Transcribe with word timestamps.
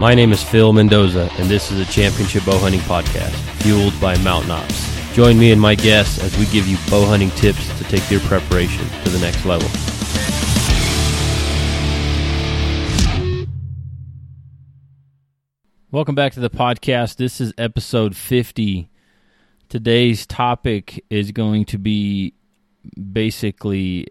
My 0.00 0.14
name 0.14 0.32
is 0.32 0.42
Phil 0.42 0.72
Mendoza, 0.72 1.30
and 1.36 1.50
this 1.50 1.70
is 1.70 1.78
a 1.78 1.92
Championship 1.92 2.46
Bow 2.46 2.56
Hunting 2.56 2.80
Podcast, 2.80 3.34
fueled 3.60 3.92
by 4.00 4.16
Mountain 4.20 4.50
Ops. 4.50 5.14
Join 5.14 5.38
me 5.38 5.52
and 5.52 5.60
my 5.60 5.74
guests 5.74 6.18
as 6.18 6.34
we 6.38 6.46
give 6.46 6.66
you 6.66 6.78
bow 6.88 7.04
hunting 7.04 7.28
tips 7.32 7.68
to 7.76 7.84
take 7.84 8.10
your 8.10 8.20
preparation 8.20 8.88
to 9.04 9.10
the 9.10 9.18
next 9.18 9.44
level. 9.44 9.68
Welcome 15.90 16.14
back 16.14 16.32
to 16.32 16.40
the 16.40 16.48
podcast. 16.48 17.16
This 17.16 17.38
is 17.38 17.52
episode 17.58 18.16
50. 18.16 18.88
Today's 19.68 20.24
topic 20.26 21.04
is 21.10 21.30
going 21.30 21.66
to 21.66 21.76
be 21.76 22.32
basically 23.12 24.06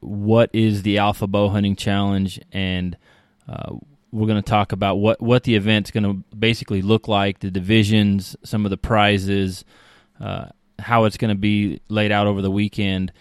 what 0.00 0.50
is 0.52 0.82
the 0.82 0.98
Alpha 0.98 1.28
Bow 1.28 1.50
Hunting 1.50 1.76
Challenge 1.76 2.40
and 2.50 2.96
uh, 3.48 3.76
we're 4.14 4.28
going 4.28 4.40
to 4.40 4.48
talk 4.48 4.70
about 4.70 4.96
what, 4.96 5.20
what 5.20 5.42
the 5.42 5.56
event's 5.56 5.90
going 5.90 6.04
to 6.04 6.36
basically 6.36 6.82
look 6.82 7.08
like, 7.08 7.40
the 7.40 7.50
divisions, 7.50 8.36
some 8.44 8.64
of 8.64 8.70
the 8.70 8.76
prizes, 8.76 9.64
uh, 10.20 10.46
how 10.78 11.04
it's 11.04 11.16
going 11.16 11.34
to 11.34 11.40
be 11.40 11.80
laid 11.88 12.12
out 12.12 12.28
over 12.28 12.40
the 12.40 12.50
weekend, 12.50 13.12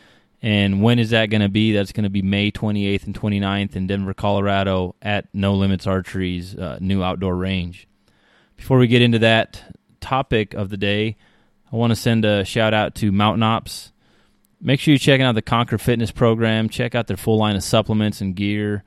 and 0.44 0.84
when 0.84 1.00
is 1.00 1.12
that 1.12 1.30
going 1.30 1.42
to 1.42 1.50
be? 1.50 1.72
That's 1.72 1.94
going 1.94 2.04
to 2.04 2.10
be 2.10 2.22
May 2.22 2.52
28th 2.52 3.06
and 3.06 3.20
29th 3.20 3.76
in 3.76 3.88
Denver, 3.88 4.14
Colorado 4.14 4.94
at 5.02 5.34
No 5.34 5.56
Limits 5.56 5.88
Archery's 5.88 6.54
uh, 6.54 6.78
new 6.80 7.02
outdoor 7.02 7.36
range. 7.36 7.88
Before 8.58 8.78
we 8.78 8.88
get 8.88 9.02
into 9.02 9.20
that 9.20 9.64
topic 10.02 10.54
of 10.54 10.70
the 10.70 10.78
day, 10.78 11.16
I 11.72 11.76
want 11.76 11.92
to 11.92 11.96
send 11.96 12.26
a 12.26 12.44
shout 12.44 12.74
out 12.74 12.94
to 12.96 13.12
Mountain 13.12 13.42
Ops. 13.42 13.94
Make 14.62 14.80
sure 14.80 14.92
you're 14.92 15.00
checking 15.00 15.26
out 15.26 15.34
the 15.34 15.42
Conquer 15.42 15.78
Fitness 15.78 16.12
program. 16.12 16.70
Check 16.70 16.94
out 16.94 17.08
their 17.08 17.18
full 17.18 17.38
line 17.38 17.56
of 17.56 17.64
supplements 17.64 18.22
and 18.22 18.36
gear. 18.36 18.84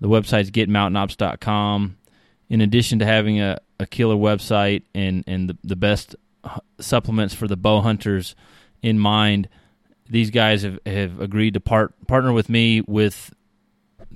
The 0.00 0.08
website's 0.08 0.50
getmountainops.com. 0.50 1.96
In 2.48 2.60
addition 2.60 2.98
to 2.98 3.06
having 3.06 3.40
a, 3.40 3.58
a 3.78 3.86
killer 3.86 4.16
website 4.16 4.82
and, 4.94 5.22
and 5.26 5.48
the, 5.48 5.58
the 5.62 5.76
best 5.76 6.16
supplements 6.80 7.34
for 7.34 7.46
the 7.46 7.56
bow 7.56 7.80
hunters 7.80 8.34
in 8.82 8.98
mind, 8.98 9.48
these 10.08 10.30
guys 10.30 10.62
have, 10.62 10.78
have 10.86 11.20
agreed 11.20 11.54
to 11.54 11.60
part 11.60 11.94
partner 12.06 12.32
with 12.32 12.48
me 12.48 12.80
with 12.82 13.32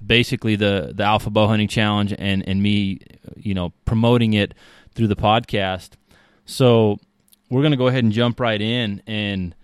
basically 0.05 0.57
the, 0.57 0.93
the 0.95 1.05
Alpha 1.05 1.31
Bow 1.31 1.47
Hunting 1.47 1.69
Challenge 1.69 2.15
and, 2.19 2.47
and 2.49 2.63
me, 2.63 3.01
you 3.37 3.55
know, 3.55 3.73
promoting 3.85 4.33
it 4.33 4.55
through 4.95 5.09
the 5.09 5.17
podcast. 5.17 5.91
So 6.47 6.99
we're 7.51 7.63
going 7.63 7.73
to 7.73 7.77
go 7.77 7.87
ahead 7.87 8.05
and 8.05 8.13
jump 8.13 8.41
right 8.41 8.61
in 8.61 9.03
and 9.07 9.55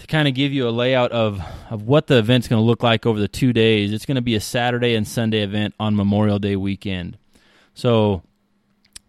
to 0.00 0.06
kind 0.06 0.26
of 0.26 0.34
give 0.34 0.52
you 0.52 0.66
a 0.66 0.70
layout 0.70 1.12
of, 1.12 1.40
of 1.68 1.82
what 1.82 2.06
the 2.06 2.16
event's 2.16 2.48
going 2.48 2.60
to 2.60 2.64
look 2.64 2.82
like 2.82 3.04
over 3.04 3.20
the 3.20 3.28
two 3.28 3.52
days. 3.52 3.92
It's 3.92 4.06
going 4.06 4.16
to 4.16 4.22
be 4.22 4.34
a 4.34 4.40
Saturday 4.40 4.94
and 4.94 5.06
Sunday 5.06 5.42
event 5.42 5.74
on 5.78 5.94
Memorial 5.94 6.38
Day 6.38 6.56
weekend. 6.56 7.18
So 7.74 8.22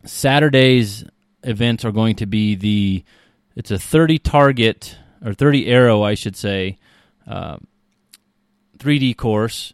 Saturday's 0.04 1.06
events 1.44 1.86
are 1.86 1.92
going 1.92 2.16
to 2.18 2.26
be 2.26 2.56
the 2.56 3.04
it's 3.56 3.72
a 3.72 3.80
30 3.80 4.20
target 4.20 4.98
or 5.24 5.34
30 5.34 5.68
arrow, 5.68 6.04
I 6.04 6.16
should 6.16 6.36
say, 6.36 6.78
uh, 7.26 7.58
3D 8.78 9.16
course 9.16 9.74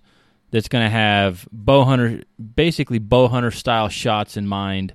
that's 0.51 0.67
going 0.67 0.83
to 0.83 0.89
have 0.89 1.47
bow 1.51 1.83
hunter, 1.83 2.21
basically 2.55 2.99
bow 2.99 3.27
hunter 3.27 3.51
style 3.51 3.89
shots 3.89 4.37
in 4.37 4.47
mind. 4.47 4.93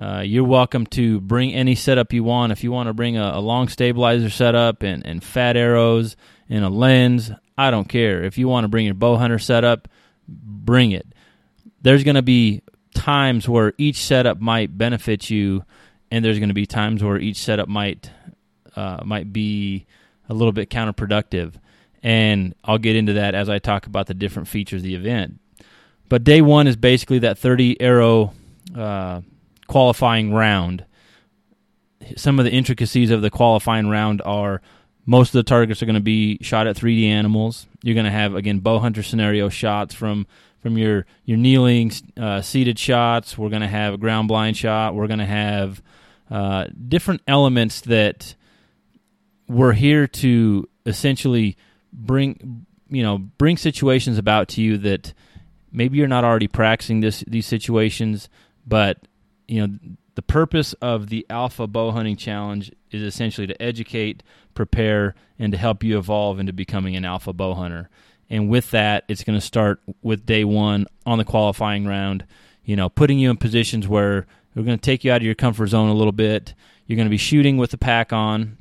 Uh, 0.00 0.20
you're 0.20 0.44
welcome 0.44 0.86
to 0.86 1.20
bring 1.20 1.52
any 1.52 1.76
setup 1.76 2.12
you 2.12 2.24
want. 2.24 2.50
If 2.50 2.64
you 2.64 2.72
want 2.72 2.88
to 2.88 2.92
bring 2.92 3.16
a, 3.16 3.32
a, 3.34 3.40
long 3.40 3.68
stabilizer 3.68 4.28
setup 4.28 4.82
and, 4.82 5.06
and 5.06 5.22
fat 5.22 5.56
arrows 5.56 6.16
and 6.48 6.64
a 6.64 6.68
lens, 6.68 7.30
I 7.56 7.70
don't 7.70 7.88
care. 7.88 8.24
If 8.24 8.36
you 8.36 8.48
want 8.48 8.64
to 8.64 8.68
bring 8.68 8.86
your 8.86 8.94
bow 8.94 9.16
hunter 9.16 9.38
setup, 9.38 9.86
bring 10.26 10.90
it. 10.90 11.06
There's 11.82 12.02
going 12.02 12.16
to 12.16 12.22
be 12.22 12.62
times 12.92 13.48
where 13.48 13.72
each 13.78 13.98
setup 13.98 14.40
might 14.40 14.76
benefit 14.76 15.30
you, 15.30 15.64
and 16.10 16.24
there's 16.24 16.40
going 16.40 16.48
to 16.48 16.54
be 16.54 16.66
times 16.66 17.02
where 17.02 17.18
each 17.18 17.36
setup 17.36 17.68
might 17.68 18.10
uh, 18.74 19.00
might 19.04 19.32
be 19.32 19.86
a 20.28 20.34
little 20.34 20.52
bit 20.52 20.70
counterproductive. 20.70 21.54
And 22.02 22.54
I'll 22.64 22.78
get 22.78 22.96
into 22.96 23.14
that 23.14 23.36
as 23.36 23.48
I 23.48 23.60
talk 23.60 23.86
about 23.86 24.08
the 24.08 24.14
different 24.14 24.48
features 24.48 24.80
of 24.80 24.84
the 24.84 24.96
event. 24.96 25.38
But 26.08 26.24
day 26.24 26.42
one 26.42 26.66
is 26.66 26.76
basically 26.76 27.20
that 27.20 27.38
30 27.38 27.80
arrow 27.80 28.34
uh, 28.76 29.22
qualifying 29.74 30.32
round. 30.32 30.84
Some 32.14 32.38
of 32.38 32.44
the 32.44 32.52
intricacies 32.52 33.10
of 33.10 33.22
the 33.22 33.30
qualifying 33.30 33.88
round 33.88 34.22
are 34.24 34.62
most 35.04 35.30
of 35.30 35.32
the 35.32 35.42
targets 35.42 35.82
are 35.82 35.86
going 35.86 35.94
to 35.94 36.00
be 36.00 36.38
shot 36.42 36.68
at 36.68 36.76
3D 36.76 37.06
animals. 37.08 37.66
You're 37.82 37.96
going 37.96 38.04
to 38.06 38.12
have 38.12 38.36
again 38.36 38.60
bow 38.60 38.78
hunter 38.78 39.02
scenario 39.02 39.48
shots 39.48 39.92
from 39.92 40.28
from 40.60 40.78
your 40.78 41.06
your 41.24 41.38
kneeling 41.38 41.90
uh, 42.16 42.40
seated 42.40 42.78
shots. 42.78 43.36
We're 43.36 43.48
going 43.48 43.62
to 43.62 43.68
have 43.68 43.94
a 43.94 43.98
ground 43.98 44.28
blind 44.28 44.56
shot. 44.56 44.94
We're 44.94 45.08
going 45.08 45.18
to 45.18 45.26
have 45.26 45.82
uh, 46.30 46.66
different 46.88 47.22
elements 47.26 47.80
that 47.80 48.36
we're 49.48 49.72
here 49.72 50.06
to 50.06 50.68
essentially 50.86 51.56
bring 51.92 52.64
you 52.88 53.02
know 53.02 53.18
bring 53.18 53.56
situations 53.56 54.18
about 54.18 54.46
to 54.50 54.62
you 54.62 54.78
that 54.78 55.14
maybe 55.72 55.98
you're 55.98 56.06
not 56.06 56.22
already 56.22 56.46
practicing 56.46 57.00
this 57.00 57.24
these 57.26 57.46
situations, 57.46 58.28
but 58.64 58.98
you 59.46 59.66
know 59.66 59.78
the 60.14 60.22
purpose 60.22 60.72
of 60.74 61.08
the 61.08 61.26
Alpha 61.28 61.66
Bow 61.66 61.90
Hunting 61.90 62.16
Challenge 62.16 62.72
is 62.90 63.02
essentially 63.02 63.46
to 63.46 63.62
educate, 63.62 64.22
prepare, 64.54 65.14
and 65.38 65.52
to 65.52 65.58
help 65.58 65.82
you 65.82 65.98
evolve 65.98 66.38
into 66.38 66.52
becoming 66.52 66.94
an 66.96 67.04
alpha 67.04 67.32
bow 67.32 67.54
hunter. 67.54 67.90
And 68.30 68.48
with 68.48 68.70
that, 68.70 69.04
it's 69.08 69.24
going 69.24 69.38
to 69.38 69.44
start 69.44 69.80
with 70.02 70.24
day 70.24 70.44
one 70.44 70.86
on 71.04 71.18
the 71.18 71.24
qualifying 71.24 71.84
round. 71.86 72.24
You 72.64 72.76
know, 72.76 72.88
putting 72.88 73.18
you 73.18 73.30
in 73.30 73.36
positions 73.36 73.86
where 73.88 74.26
we're 74.54 74.62
going 74.62 74.78
to 74.78 74.82
take 74.82 75.04
you 75.04 75.12
out 75.12 75.18
of 75.20 75.26
your 75.26 75.34
comfort 75.34 75.66
zone 75.66 75.88
a 75.88 75.94
little 75.94 76.12
bit. 76.12 76.54
You're 76.86 76.96
going 76.96 77.06
to 77.06 77.10
be 77.10 77.16
shooting 77.16 77.56
with 77.56 77.70
the 77.70 77.78
pack 77.78 78.12
on, 78.12 78.58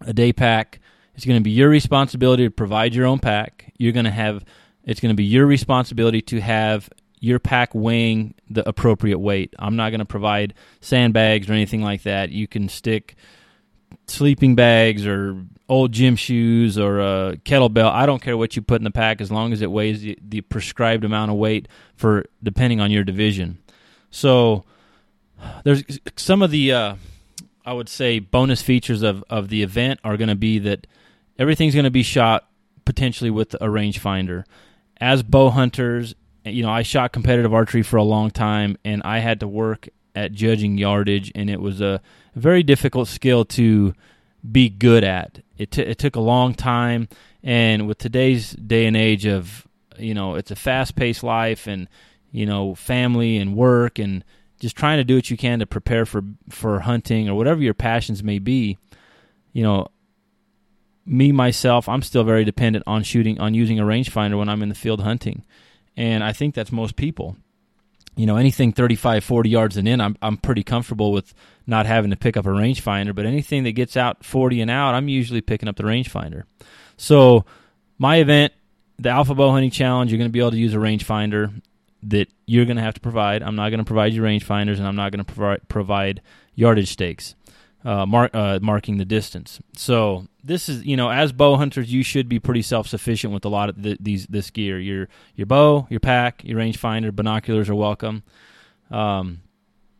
a 0.00 0.12
day 0.12 0.32
pack. 0.32 0.80
It's 1.14 1.24
going 1.26 1.38
to 1.38 1.44
be 1.44 1.50
your 1.50 1.68
responsibility 1.68 2.44
to 2.44 2.50
provide 2.50 2.94
your 2.94 3.06
own 3.06 3.18
pack. 3.18 3.72
You're 3.76 3.92
going 3.92 4.06
to 4.06 4.10
have. 4.10 4.44
It's 4.84 4.98
going 4.98 5.12
to 5.12 5.16
be 5.16 5.24
your 5.24 5.46
responsibility 5.46 6.22
to 6.22 6.40
have 6.40 6.88
your 7.20 7.38
pack 7.38 7.74
weighing 7.74 8.34
the 8.48 8.66
appropriate 8.68 9.18
weight. 9.18 9.54
I'm 9.58 9.76
not 9.76 9.90
going 9.90 10.00
to 10.00 10.06
provide 10.06 10.54
sandbags 10.80 11.48
or 11.48 11.52
anything 11.52 11.82
like 11.82 12.02
that. 12.02 12.30
You 12.30 12.48
can 12.48 12.68
stick 12.68 13.14
sleeping 14.06 14.54
bags 14.54 15.06
or 15.06 15.44
old 15.68 15.92
gym 15.92 16.16
shoes 16.16 16.78
or 16.78 16.98
a 17.00 17.36
kettlebell. 17.44 17.90
I 17.90 18.06
don't 18.06 18.22
care 18.22 18.36
what 18.36 18.56
you 18.56 18.62
put 18.62 18.80
in 18.80 18.84
the 18.84 18.90
pack 18.90 19.20
as 19.20 19.30
long 19.30 19.52
as 19.52 19.62
it 19.62 19.70
weighs 19.70 20.00
the, 20.00 20.18
the 20.20 20.40
prescribed 20.40 21.04
amount 21.04 21.30
of 21.30 21.36
weight 21.36 21.68
for 21.94 22.24
depending 22.42 22.80
on 22.80 22.90
your 22.90 23.04
division. 23.04 23.58
So 24.10 24.64
there's 25.62 25.84
some 26.16 26.42
of 26.42 26.50
the 26.50 26.72
uh, 26.72 26.94
I 27.64 27.72
would 27.72 27.88
say 27.88 28.18
bonus 28.18 28.62
features 28.62 29.02
of, 29.02 29.22
of 29.30 29.48
the 29.48 29.62
event 29.62 30.00
are 30.02 30.16
going 30.16 30.28
to 30.28 30.34
be 30.34 30.58
that 30.60 30.86
everything's 31.38 31.74
going 31.74 31.84
to 31.84 31.90
be 31.90 32.02
shot 32.02 32.48
potentially 32.84 33.30
with 33.30 33.54
a 33.54 33.66
rangefinder. 33.66 34.44
As 35.00 35.22
bow 35.22 35.50
hunters 35.50 36.14
you 36.44 36.62
know, 36.62 36.70
I 36.70 36.82
shot 36.82 37.12
competitive 37.12 37.52
archery 37.52 37.82
for 37.82 37.96
a 37.96 38.02
long 38.02 38.30
time, 38.30 38.76
and 38.84 39.02
I 39.04 39.18
had 39.18 39.40
to 39.40 39.48
work 39.48 39.88
at 40.14 40.32
judging 40.32 40.78
yardage, 40.78 41.30
and 41.34 41.50
it 41.50 41.60
was 41.60 41.80
a 41.80 42.00
very 42.34 42.62
difficult 42.62 43.08
skill 43.08 43.44
to 43.44 43.94
be 44.50 44.68
good 44.68 45.04
at. 45.04 45.40
It, 45.58 45.70
t- 45.72 45.82
it 45.82 45.98
took 45.98 46.16
a 46.16 46.20
long 46.20 46.54
time, 46.54 47.08
and 47.42 47.86
with 47.86 47.98
today's 47.98 48.52
day 48.52 48.86
and 48.86 48.96
age 48.96 49.26
of, 49.26 49.66
you 49.98 50.14
know, 50.14 50.34
it's 50.34 50.50
a 50.50 50.56
fast 50.56 50.96
paced 50.96 51.22
life, 51.22 51.66
and 51.66 51.88
you 52.32 52.46
know, 52.46 52.74
family 52.74 53.36
and 53.36 53.54
work, 53.54 53.98
and 53.98 54.24
just 54.60 54.76
trying 54.76 54.98
to 54.98 55.04
do 55.04 55.16
what 55.16 55.30
you 55.30 55.36
can 55.36 55.58
to 55.58 55.66
prepare 55.66 56.06
for 56.06 56.22
for 56.48 56.80
hunting 56.80 57.28
or 57.28 57.34
whatever 57.34 57.60
your 57.60 57.74
passions 57.74 58.22
may 58.22 58.38
be. 58.38 58.78
You 59.52 59.62
know, 59.62 59.88
me 61.04 61.32
myself, 61.32 61.88
I'm 61.88 62.02
still 62.02 62.24
very 62.24 62.44
dependent 62.44 62.84
on 62.86 63.02
shooting 63.02 63.40
on 63.40 63.52
using 63.52 63.78
a 63.78 63.84
rangefinder 63.84 64.38
when 64.38 64.48
I'm 64.48 64.62
in 64.62 64.68
the 64.70 64.74
field 64.74 65.02
hunting 65.02 65.44
and 65.96 66.22
I 66.24 66.32
think 66.32 66.54
that's 66.54 66.72
most 66.72 66.96
people. 66.96 67.36
You 68.16 68.26
know, 68.26 68.36
anything 68.36 68.72
35, 68.72 69.24
40 69.24 69.48
yards 69.48 69.76
and 69.76 69.88
in, 69.88 70.00
I'm 70.00 70.16
I'm 70.20 70.36
pretty 70.36 70.62
comfortable 70.62 71.12
with 71.12 71.32
not 71.66 71.86
having 71.86 72.10
to 72.10 72.16
pick 72.16 72.36
up 72.36 72.46
a 72.46 72.50
rangefinder. 72.50 73.14
But 73.14 73.26
anything 73.26 73.64
that 73.64 73.72
gets 73.72 73.96
out 73.96 74.24
40 74.24 74.60
and 74.60 74.70
out, 74.70 74.94
I'm 74.94 75.08
usually 75.08 75.40
picking 75.40 75.68
up 75.68 75.76
the 75.76 75.84
rangefinder. 75.84 76.42
So 76.96 77.44
my 77.98 78.16
event, 78.16 78.52
the 78.98 79.10
Alpha 79.10 79.34
Bow 79.34 79.52
Hunting 79.52 79.70
Challenge, 79.70 80.10
you're 80.10 80.18
going 80.18 80.28
to 80.28 80.32
be 80.32 80.40
able 80.40 80.50
to 80.50 80.58
use 80.58 80.74
a 80.74 80.78
rangefinder 80.78 81.62
that 82.02 82.28
you're 82.46 82.64
going 82.64 82.76
to 82.76 82.82
have 82.82 82.94
to 82.94 83.00
provide. 83.00 83.42
I'm 83.42 83.56
not 83.56 83.70
going 83.70 83.78
to 83.78 83.84
provide 83.84 84.12
you 84.12 84.22
rangefinders, 84.22 84.78
and 84.78 84.86
I'm 84.86 84.96
not 84.96 85.12
going 85.12 85.24
to 85.24 85.32
provide 85.32 85.68
provide 85.68 86.20
yardage 86.54 86.90
stakes 86.90 87.34
uh, 87.84 88.06
mark, 88.06 88.34
uh, 88.34 88.58
marking 88.62 88.98
the 88.98 89.04
distance. 89.04 89.60
So 89.76 90.26
this 90.42 90.68
is 90.68 90.84
you 90.84 90.96
know 90.96 91.10
as 91.10 91.32
bow 91.32 91.56
hunters 91.56 91.92
you 91.92 92.02
should 92.02 92.28
be 92.28 92.38
pretty 92.38 92.62
self 92.62 92.86
sufficient 92.86 93.32
with 93.32 93.44
a 93.44 93.48
lot 93.48 93.68
of 93.68 93.82
the, 93.82 93.96
these 94.00 94.26
this 94.26 94.50
gear. 94.50 94.78
Your 94.78 95.08
your 95.34 95.46
bow, 95.46 95.86
your 95.90 96.00
pack, 96.00 96.44
your 96.44 96.58
rangefinder, 96.58 97.14
binoculars 97.14 97.68
are 97.68 97.74
welcome. 97.74 98.22
Um, 98.90 99.42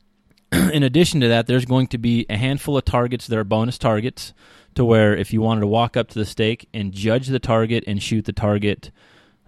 in 0.53 0.83
addition 0.83 1.21
to 1.21 1.29
that, 1.29 1.47
there's 1.47 1.65
going 1.65 1.87
to 1.89 1.99
be 1.99 2.27
a 2.29 2.37
handful 2.37 2.77
of 2.77 2.85
targets 2.85 3.27
that 3.27 3.39
are 3.39 3.45
bonus 3.45 3.79
targets. 3.79 4.33
To 4.77 4.85
where 4.85 5.17
if 5.17 5.33
you 5.33 5.43
wanted 5.43 5.63
to 5.63 5.67
walk 5.67 5.97
up 5.97 6.09
to 6.11 6.19
the 6.19 6.25
stake 6.25 6.69
and 6.73 6.93
judge 6.93 7.27
the 7.27 7.41
target 7.41 7.83
and 7.89 8.01
shoot 8.01 8.25
the 8.25 8.33
target 8.33 8.93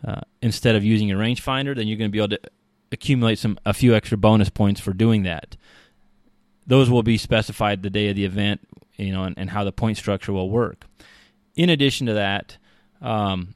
uh, 0.05 0.23
instead 0.43 0.75
of 0.75 0.82
using 0.82 1.12
a 1.12 1.14
rangefinder, 1.14 1.76
then 1.76 1.87
you're 1.87 1.96
going 1.96 2.11
to 2.11 2.12
be 2.12 2.19
able 2.19 2.31
to 2.31 2.40
accumulate 2.90 3.38
some 3.38 3.56
a 3.64 3.73
few 3.73 3.94
extra 3.94 4.19
bonus 4.19 4.50
points 4.50 4.81
for 4.81 4.93
doing 4.93 5.23
that. 5.23 5.56
Those 6.67 6.91
will 6.91 7.03
be 7.03 7.19
specified 7.19 7.82
the 7.82 7.91
day 7.91 8.09
of 8.09 8.17
the 8.17 8.25
event, 8.25 8.61
you 8.97 9.12
know, 9.12 9.25
and, 9.25 9.37
and 9.38 9.50
how 9.50 9.64
the 9.64 9.73
point 9.73 9.97
structure 9.97 10.32
will 10.32 10.50
work. 10.50 10.85
In 11.55 11.69
addition 11.69 12.06
to 12.06 12.14
that, 12.14 12.56
um, 13.00 13.55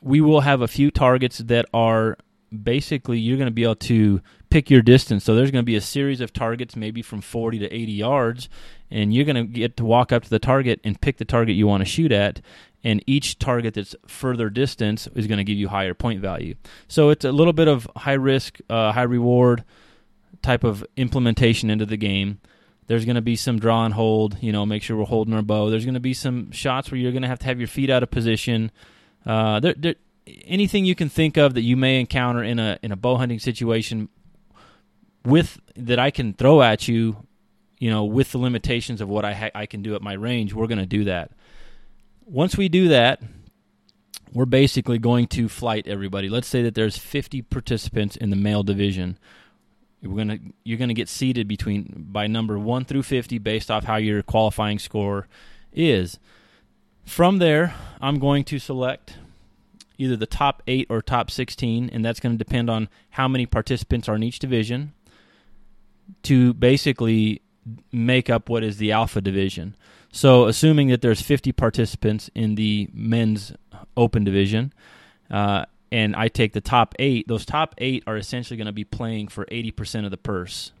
we 0.00 0.20
will 0.20 0.40
have 0.40 0.60
a 0.60 0.68
few 0.68 0.90
targets 0.90 1.38
that 1.38 1.66
are 1.72 2.16
basically 2.50 3.18
you're 3.18 3.36
going 3.36 3.46
to 3.46 3.52
be 3.52 3.62
able 3.62 3.76
to 3.76 4.20
pick 4.48 4.70
your 4.70 4.82
distance. 4.82 5.24
So 5.24 5.34
there's 5.34 5.50
going 5.50 5.62
to 5.62 5.66
be 5.66 5.76
a 5.76 5.80
series 5.80 6.20
of 6.20 6.32
targets, 6.32 6.74
maybe 6.74 7.02
from 7.02 7.20
40 7.20 7.60
to 7.60 7.66
80 7.66 7.92
yards, 7.92 8.48
and 8.90 9.14
you're 9.14 9.24
going 9.24 9.36
to 9.36 9.44
get 9.44 9.76
to 9.76 9.84
walk 9.84 10.12
up 10.12 10.24
to 10.24 10.30
the 10.30 10.38
target 10.38 10.80
and 10.82 11.00
pick 11.00 11.18
the 11.18 11.24
target 11.24 11.54
you 11.54 11.66
want 11.66 11.82
to 11.82 11.84
shoot 11.84 12.12
at. 12.12 12.40
And 12.82 13.04
each 13.06 13.38
target 13.38 13.74
that's 13.74 13.94
further 14.06 14.48
distance 14.48 15.06
is 15.14 15.26
going 15.26 15.38
to 15.38 15.44
give 15.44 15.58
you 15.58 15.68
higher 15.68 15.94
point 15.94 16.20
value. 16.20 16.54
So 16.88 17.10
it's 17.10 17.24
a 17.24 17.32
little 17.32 17.52
bit 17.52 17.68
of 17.68 17.88
high 17.94 18.14
risk, 18.14 18.58
uh, 18.68 18.92
high 18.92 19.02
reward 19.02 19.64
type 20.42 20.64
of 20.64 20.84
implementation 20.96 21.70
into 21.70 21.86
the 21.86 21.96
game. 21.96 22.40
There's 22.86 23.04
going 23.04 23.16
to 23.16 23.22
be 23.22 23.36
some 23.36 23.58
draw 23.58 23.84
and 23.84 23.94
hold, 23.94 24.36
you 24.40 24.50
know, 24.50 24.66
make 24.66 24.82
sure 24.82 24.96
we're 24.96 25.04
holding 25.04 25.34
our 25.34 25.42
bow. 25.42 25.70
There's 25.70 25.84
going 25.84 25.94
to 25.94 26.00
be 26.00 26.14
some 26.14 26.50
shots 26.50 26.90
where 26.90 26.98
you're 26.98 27.12
going 27.12 27.22
to 27.22 27.28
have 27.28 27.38
to 27.40 27.46
have 27.46 27.58
your 27.58 27.68
feet 27.68 27.88
out 27.90 28.02
of 28.02 28.10
position. 28.10 28.72
Uh, 29.24 29.60
there, 29.60 29.74
there, 29.76 29.94
anything 30.44 30.84
you 30.84 30.94
can 30.94 31.08
think 31.08 31.36
of 31.36 31.54
that 31.54 31.62
you 31.62 31.76
may 31.76 32.00
encounter 32.00 32.42
in 32.42 32.58
a 32.58 32.78
in 32.82 32.92
a 32.92 32.96
bow 32.96 33.16
hunting 33.16 33.38
situation 33.38 34.08
with 35.24 35.60
that 35.76 35.98
I 35.98 36.10
can 36.10 36.32
throw 36.32 36.62
at 36.62 36.88
you, 36.88 37.26
you 37.78 37.90
know, 37.90 38.04
with 38.04 38.32
the 38.32 38.38
limitations 38.38 39.00
of 39.00 39.08
what 39.08 39.24
I 39.24 39.34
ha- 39.34 39.50
I 39.54 39.66
can 39.66 39.82
do 39.82 39.94
at 39.94 40.02
my 40.02 40.14
range, 40.14 40.54
we're 40.54 40.66
going 40.66 40.78
to 40.78 40.86
do 40.86 41.04
that. 41.04 41.30
Once 42.24 42.56
we 42.56 42.68
do 42.68 42.88
that, 42.88 43.22
we're 44.32 44.46
basically 44.46 44.98
going 44.98 45.26
to 45.28 45.48
flight 45.48 45.86
everybody. 45.86 46.28
Let's 46.28 46.46
say 46.46 46.62
that 46.62 46.74
there's 46.74 46.96
50 46.96 47.42
participants 47.42 48.16
in 48.16 48.30
the 48.30 48.36
male 48.36 48.62
division. 48.62 49.18
We're 50.02 50.16
gonna 50.16 50.38
you're 50.64 50.78
gonna 50.78 50.94
get 50.94 51.08
seated 51.08 51.46
between 51.46 52.06
by 52.10 52.26
number 52.26 52.58
one 52.58 52.84
through 52.84 53.02
50 53.02 53.38
based 53.38 53.70
off 53.70 53.84
how 53.84 53.96
your 53.96 54.22
qualifying 54.22 54.78
score 54.78 55.28
is. 55.72 56.18
From 57.04 57.38
there, 57.38 57.74
I'm 58.00 58.18
going 58.18 58.44
to 58.44 58.58
select 58.58 59.16
either 59.98 60.16
the 60.16 60.26
top 60.26 60.62
eight 60.66 60.86
or 60.88 61.02
top 61.02 61.30
16, 61.30 61.90
and 61.90 62.04
that's 62.04 62.20
going 62.20 62.36
to 62.36 62.42
depend 62.42 62.70
on 62.70 62.88
how 63.10 63.28
many 63.28 63.44
participants 63.44 64.08
are 64.08 64.14
in 64.14 64.22
each 64.22 64.38
division 64.38 64.94
to 66.22 66.54
basically 66.54 67.42
make 67.92 68.30
up 68.30 68.48
what 68.48 68.64
is 68.64 68.78
the 68.78 68.92
alpha 68.92 69.20
division. 69.20 69.76
So, 70.12 70.46
assuming 70.46 70.88
that 70.88 71.02
there's 71.02 71.20
50 71.20 71.52
participants 71.52 72.30
in 72.34 72.54
the 72.54 72.88
men's 72.92 73.52
open 73.96 74.24
division, 74.24 74.72
uh, 75.30 75.66
and 75.92 76.14
I 76.14 76.28
take 76.28 76.52
the 76.52 76.60
top 76.60 76.94
eight, 76.98 77.26
those 77.28 77.44
top 77.44 77.74
eight 77.78 78.04
are 78.06 78.16
essentially 78.16 78.56
going 78.56 78.66
to 78.66 78.72
be 78.72 78.84
playing 78.84 79.28
for 79.28 79.44
80% 79.46 80.04
of 80.04 80.10
the 80.10 80.16
purse. 80.16 80.72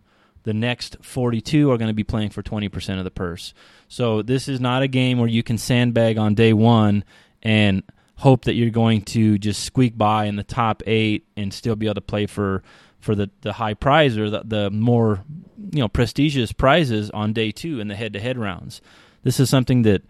The 0.44 0.54
next 0.54 0.96
42 1.02 1.70
are 1.70 1.76
going 1.76 1.88
to 1.88 1.94
be 1.94 2.04
playing 2.04 2.30
for 2.30 2.42
20% 2.42 2.98
of 2.98 3.04
the 3.04 3.10
purse. 3.10 3.52
So, 3.88 4.22
this 4.22 4.48
is 4.48 4.60
not 4.60 4.82
a 4.82 4.88
game 4.88 5.18
where 5.18 5.28
you 5.28 5.42
can 5.42 5.58
sandbag 5.58 6.16
on 6.16 6.34
day 6.34 6.52
one 6.52 7.04
and 7.42 7.82
hope 8.16 8.44
that 8.44 8.54
you're 8.54 8.70
going 8.70 9.02
to 9.02 9.38
just 9.38 9.64
squeak 9.64 9.96
by 9.96 10.26
in 10.26 10.36
the 10.36 10.44
top 10.44 10.82
eight 10.86 11.26
and 11.36 11.52
still 11.52 11.76
be 11.76 11.86
able 11.86 11.94
to 11.94 12.00
play 12.00 12.26
for 12.26 12.62
for 13.00 13.14
the, 13.14 13.30
the 13.40 13.54
high 13.54 13.72
prize 13.72 14.18
or 14.18 14.28
the, 14.28 14.42
the 14.44 14.70
more 14.70 15.24
you 15.72 15.80
know 15.80 15.88
prestigious 15.88 16.52
prizes 16.52 17.10
on 17.10 17.32
day 17.32 17.50
two 17.50 17.80
in 17.80 17.88
the 17.88 17.96
head 17.96 18.12
to 18.12 18.20
head 18.20 18.38
rounds. 18.38 18.80
This 19.22 19.40
is 19.40 19.48
something 19.48 19.82
that 19.82 20.02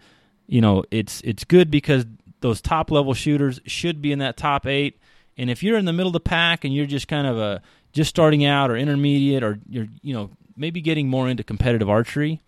you 0.47 0.61
know 0.61 0.83
it's 0.91 1.21
it's 1.21 1.43
good 1.45 1.71
because 1.71 2.05
those 2.41 2.61
top 2.61 2.91
level 2.91 3.13
shooters 3.13 3.59
should 3.65 4.01
be 4.01 4.11
in 4.11 4.19
that 4.19 4.37
top 4.37 4.65
eight. 4.67 4.99
And 5.37 5.49
if 5.49 5.63
you're 5.63 5.77
in 5.77 5.85
the 5.85 5.93
middle 5.93 6.09
of 6.09 6.13
the 6.13 6.19
pack 6.19 6.65
and 6.65 6.73
you're 6.73 6.85
just 6.85 7.07
kind 7.07 7.25
of 7.25 7.37
a 7.37 7.61
just 7.93 8.09
starting 8.09 8.45
out 8.45 8.69
or 8.69 8.77
intermediate 8.77 9.43
or 9.43 9.59
you're 9.67 9.87
you 10.01 10.13
know 10.13 10.29
maybe 10.55 10.81
getting 10.81 11.07
more 11.07 11.29
into 11.29 11.43
competitive 11.43 11.89
archery, 11.89 12.41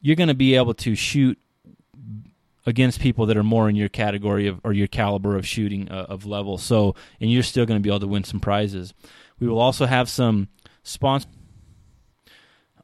you're 0.00 0.16
going 0.16 0.28
to 0.28 0.34
be 0.34 0.54
able 0.54 0.74
to 0.74 0.94
shoot 0.94 1.38
against 2.66 3.00
people 3.00 3.26
that 3.26 3.36
are 3.36 3.42
more 3.42 3.68
in 3.68 3.76
your 3.76 3.88
category 3.88 4.46
of 4.46 4.60
or 4.64 4.72
your 4.72 4.86
caliber 4.86 5.36
of 5.36 5.46
shooting 5.46 5.90
uh, 5.90 6.06
of 6.08 6.26
level. 6.26 6.58
So, 6.58 6.94
and 7.20 7.30
you're 7.30 7.42
still 7.42 7.66
going 7.66 7.78
to 7.78 7.82
be 7.82 7.90
able 7.90 8.00
to 8.00 8.06
win 8.06 8.24
some 8.24 8.40
prizes. 8.40 8.94
We 9.38 9.48
will 9.48 9.60
also 9.60 9.86
have 9.86 10.08
some 10.08 10.48
sponsors 10.82 11.30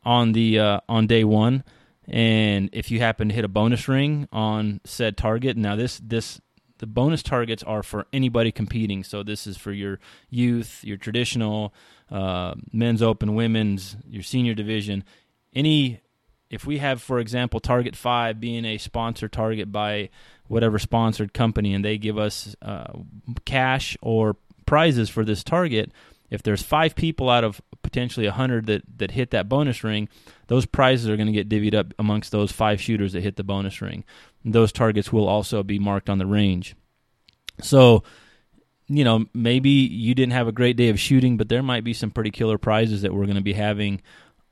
on 0.04 0.32
the 0.32 0.58
uh, 0.58 0.80
on 0.88 1.06
day 1.06 1.24
one, 1.24 1.64
and 2.08 2.70
if 2.72 2.90
you 2.90 3.00
happen 3.00 3.28
to 3.28 3.34
hit 3.34 3.44
a 3.44 3.48
bonus 3.48 3.88
ring 3.88 4.28
on 4.32 4.80
said 4.84 5.16
target, 5.16 5.56
now 5.56 5.76
this 5.76 6.00
this 6.02 6.40
the 6.78 6.86
bonus 6.86 7.22
targets 7.22 7.62
are 7.62 7.82
for 7.82 8.06
anybody 8.12 8.52
competing. 8.52 9.04
So 9.04 9.22
this 9.22 9.46
is 9.46 9.56
for 9.56 9.72
your 9.72 9.98
youth, 10.30 10.80
your 10.82 10.96
traditional, 10.96 11.72
uh, 12.10 12.54
men's 12.72 13.02
open, 13.02 13.34
women's, 13.34 13.96
your 14.08 14.22
senior 14.22 14.54
division, 14.54 15.04
any 15.54 16.00
if 16.48 16.64
we 16.64 16.78
have, 16.78 17.02
for 17.02 17.18
example, 17.18 17.58
Target 17.60 17.96
Five 17.96 18.38
being 18.38 18.64
a 18.64 18.78
sponsor 18.78 19.28
target 19.28 19.72
by 19.72 20.10
whatever 20.46 20.78
sponsored 20.78 21.32
company, 21.34 21.74
and 21.74 21.84
they 21.84 21.98
give 21.98 22.18
us 22.18 22.54
uh, 22.62 22.92
cash 23.44 23.96
or 24.00 24.36
prizes 24.64 25.08
for 25.10 25.24
this 25.24 25.42
target, 25.42 25.90
if 26.30 26.42
there's 26.42 26.62
five 26.62 26.94
people 26.94 27.30
out 27.30 27.44
of 27.44 27.60
potentially 27.86 28.26
a 28.26 28.32
hundred 28.32 28.66
that 28.66 28.82
that 28.98 29.12
hit 29.12 29.30
that 29.30 29.48
bonus 29.48 29.84
ring, 29.84 30.08
those 30.48 30.66
prizes 30.66 31.08
are 31.08 31.16
going 31.16 31.28
to 31.28 31.32
get 31.32 31.48
divvied 31.48 31.74
up 31.74 31.94
amongst 32.00 32.32
those 32.32 32.50
five 32.50 32.80
shooters 32.80 33.12
that 33.12 33.22
hit 33.22 33.36
the 33.36 33.44
bonus 33.44 33.80
ring. 33.80 34.04
Those 34.44 34.72
targets 34.72 35.12
will 35.12 35.28
also 35.28 35.62
be 35.62 35.78
marked 35.78 36.10
on 36.10 36.18
the 36.18 36.26
range. 36.26 36.74
So, 37.62 38.02
you 38.88 39.04
know, 39.04 39.26
maybe 39.32 39.70
you 39.70 40.14
didn't 40.14 40.32
have 40.32 40.48
a 40.48 40.52
great 40.52 40.76
day 40.76 40.88
of 40.88 40.98
shooting, 40.98 41.36
but 41.36 41.48
there 41.48 41.62
might 41.62 41.84
be 41.84 41.94
some 41.94 42.10
pretty 42.10 42.32
killer 42.32 42.58
prizes 42.58 43.02
that 43.02 43.14
we're 43.14 43.24
going 43.26 43.36
to 43.36 43.40
be 43.42 43.52
having 43.54 44.02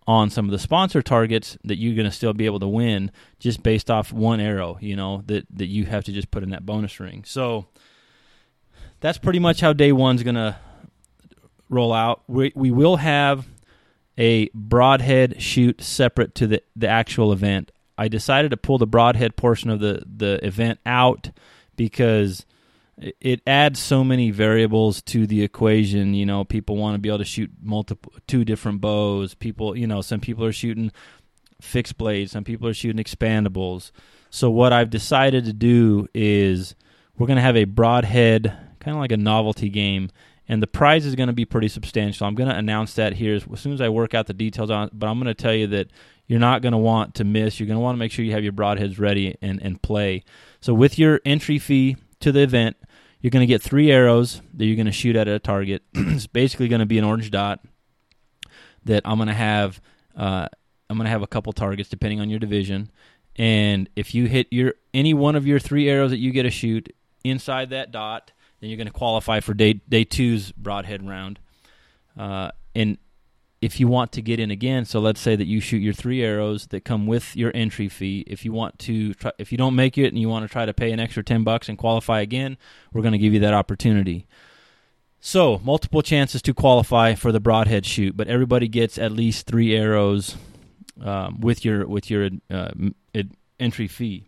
on 0.07 0.31
some 0.31 0.45
of 0.45 0.53
the 0.53 0.59
sponsor 0.59 1.03
targets 1.03 1.57
that 1.65 1.77
you're 1.77 1.97
going 1.97 2.09
to 2.09 2.15
still 2.15 2.33
be 2.33 2.47
able 2.47 2.61
to 2.61 2.69
win 2.69 3.11
just 3.41 3.63
based 3.63 3.91
off 3.91 4.13
one 4.13 4.41
arrow, 4.41 4.79
you 4.81 4.95
know, 4.95 5.23
that, 5.27 5.47
that 5.51 5.67
you 5.67 5.87
have 5.87 6.05
to 6.05 6.13
just 6.13 6.31
put 6.31 6.43
in 6.43 6.51
that 6.51 6.65
bonus 6.65 7.01
ring. 7.01 7.25
So 7.27 7.67
that's 9.01 9.19
pretty 9.19 9.39
much 9.39 9.61
how 9.61 9.73
day 9.73 9.93
one's 9.93 10.23
going 10.23 10.37
to 10.37 10.57
roll 11.69 11.93
out. 11.93 12.23
We, 12.27 12.53
we 12.55 12.71
will 12.71 12.97
have 12.97 13.47
a 14.17 14.49
broadhead 14.55 15.43
shoot 15.43 15.83
separate 15.83 16.35
to 16.37 16.47
the, 16.47 16.63
the 16.77 16.89
actual 16.89 17.33
event. 17.33 17.73
I 17.97 18.09
decided 18.09 18.51
to 18.51 18.57
pull 18.57 18.79
the 18.79 18.87
broadhead 18.87 19.37
portion 19.37 19.71
of 19.71 19.81
the, 19.81 20.03
the 20.05 20.45
event 20.45 20.81
out 20.85 21.31
because 21.77 22.45
it 22.97 23.41
adds 23.47 23.81
so 23.81 24.05
many 24.05 24.31
variables 24.31 25.03
to 25.03 25.27
the 25.27 25.43
equation. 25.43 26.15
You 26.15 26.27
know, 26.27 26.45
people 26.45 26.77
want 26.77 26.95
to 26.95 26.99
be 26.99 27.09
able 27.09 27.19
to 27.19 27.25
shoot 27.25 27.51
multiple, 27.61 28.13
two 28.27 28.45
different 28.45 28.81
bows. 28.81 29.35
People, 29.35 29.77
you 29.77 29.87
know, 29.87 30.01
some 30.01 30.21
people 30.21 30.45
are 30.45 30.53
shooting 30.53 30.93
fixed 31.61 31.97
blades, 31.97 32.33
some 32.33 32.45
people 32.45 32.69
are 32.69 32.75
shooting 32.75 33.03
expandables. 33.03 33.91
So 34.31 34.51
what 34.51 34.73
I've 34.73 34.91
decided 34.91 35.45
to 35.45 35.53
do 35.53 36.09
is 36.15 36.75
we're 37.17 37.27
going 37.27 37.37
to 37.37 37.43
have 37.43 37.57
a 37.57 37.65
broadhead, 37.65 38.53
kind 38.81 38.97
of 38.97 39.01
like 39.01 39.13
a 39.13 39.17
novelty 39.17 39.69
game, 39.69 40.11
and 40.49 40.63
the 40.63 40.67
prize 40.67 41.07
is 41.07 41.15
going 41.15 41.29
to 41.29 41.33
be 41.33 41.45
pretty 41.45 41.69
substantial. 41.69 42.27
I'm 42.27 42.35
going 42.35 42.49
to 42.49 42.57
announce 42.57 42.95
that 42.95 43.15
here 43.15 43.35
as 43.35 43.61
soon 43.61 43.73
as 43.73 43.81
I 43.81 43.89
work 43.89 44.15
out 44.15 44.27
the 44.27 44.35
details 44.35 44.71
on 44.71 44.91
but 44.93 45.07
I'm 45.07 45.19
going 45.19 45.35
to 45.35 45.43
tell 45.43 45.55
you 45.55 45.67
that 45.69 45.89
you're 46.27 46.41
not 46.41 46.63
going 46.63 46.73
to 46.73 46.79
want 46.79 47.15
to 47.17 47.25
miss. 47.25 47.61
You're 47.61 47.67
going 47.67 47.77
to 47.77 47.83
want 47.83 47.97
to 47.97 47.99
make 47.99 48.13
sure 48.13 48.25
you 48.25 48.33
have 48.33 48.45
your 48.45 48.53
broadheads 48.53 48.99
ready 48.99 49.37
and, 49.43 49.61
and 49.63 49.81
play. 49.81 50.25
So 50.61 50.73
with 50.73 50.99
your 50.99 51.21
entry 51.25 51.59
fee 51.59 51.97
to 52.21 52.33
the 52.33 52.41
event, 52.41 52.77
you're 53.21 53.31
going 53.31 53.47
to 53.47 53.47
get 53.47 53.63
three 53.63 53.91
arrows 53.91 54.41
that 54.55 54.67
you're 54.67 54.77
going 54.77 54.87
to 54.87 54.93
shoot 54.93 55.17
at 55.17 55.29
a 55.29 55.39
target. 55.39 55.83
it's 55.95 56.27
basically 56.27 56.69
going 56.69 56.81
to 56.81 56.87
be 56.87 56.99
an 56.99 57.05
orange 57.05 57.31
dot 57.31 57.61
that 58.85 59.03
I'm 59.05 59.17
going 59.17 59.29
to 59.29 59.35
have. 59.35 59.81
Uh, 60.17 60.49
I'm 60.89 60.97
going 60.97 61.07
to 61.07 61.11
have 61.11 61.23
a 61.23 61.27
couple 61.27 61.53
targets 61.53 61.89
depending 61.89 62.21
on 62.21 62.29
your 62.29 62.39
division, 62.39 62.91
and 63.37 63.89
if 63.97 64.15
you 64.15 64.27
hit 64.27 64.47
your 64.51 64.75
any 64.93 65.15
one 65.15 65.35
of 65.35 65.47
your 65.47 65.59
three 65.59 65.89
arrows 65.89 66.11
that 66.11 66.19
you 66.19 66.31
get 66.31 66.43
to 66.45 66.51
shoot 66.51 66.95
inside 67.25 67.71
that 67.71 67.91
dot, 67.91 68.33
then 68.65 68.71
you're 68.71 68.79
going 68.79 68.87
to 68.87 68.93
qualify 68.93 69.41
for 69.41 69.53
day 69.53 69.75
day 69.75 70.05
two's 70.05 70.51
broadhead 70.53 71.07
round. 71.07 71.39
Uh, 72.17 72.51
and 72.75 72.97
if 73.61 73.79
you 73.79 73.89
want 73.89 74.11
to 74.13 74.23
get 74.23 74.41
in 74.41 74.51
again, 74.51 74.87
so 74.87 75.01
let's 75.01 75.21
say 75.21 75.37
that 75.37 75.47
you 75.47 75.61
shoot 75.61 75.79
your 75.79 75.93
three 75.93 76.23
arrows 76.23 76.69
that 76.69 76.83
come 76.83 77.07
with 77.07 77.37
your 77.37 77.53
entry 77.55 77.91
fee. 77.91 78.25
If 78.27 78.43
you 78.43 78.53
want 78.53 78.79
to, 78.81 79.13
try, 79.13 79.33
if 79.39 79.53
you 79.53 79.59
don't 79.59 79.75
make 79.75 79.99
it 79.99 80.09
and 80.09 80.19
you 80.19 80.31
want 80.31 80.47
to 80.47 80.53
try 80.53 80.65
to 80.65 80.73
pay 80.73 80.93
an 80.93 80.99
extra 80.99 81.23
ten 81.23 81.45
bucks 81.45 81.69
and 81.69 81.77
qualify 81.77 82.23
again, 82.23 82.57
we're 82.93 83.03
going 83.03 83.13
to 83.13 83.19
give 83.19 83.35
you 83.35 83.41
that 83.41 83.53
opportunity. 83.53 84.27
So 85.21 85.61
multiple 85.63 86.01
chances 86.01 86.41
to 86.43 86.55
qualify 86.55 87.15
for 87.15 87.33
the 87.33 87.41
broadhead 87.41 87.85
shoot, 87.85 88.17
but 88.17 88.29
everybody 88.29 88.67
gets 88.67 88.97
at 88.97 89.13
least 89.13 89.47
three 89.47 89.75
arrows 89.75 90.37
um, 91.03 91.41
with 91.41 91.67
your 91.67 91.87
with 91.87 92.11
your 92.11 92.31
uh, 92.51 92.71
entry 93.61 93.89
fee. 93.89 94.25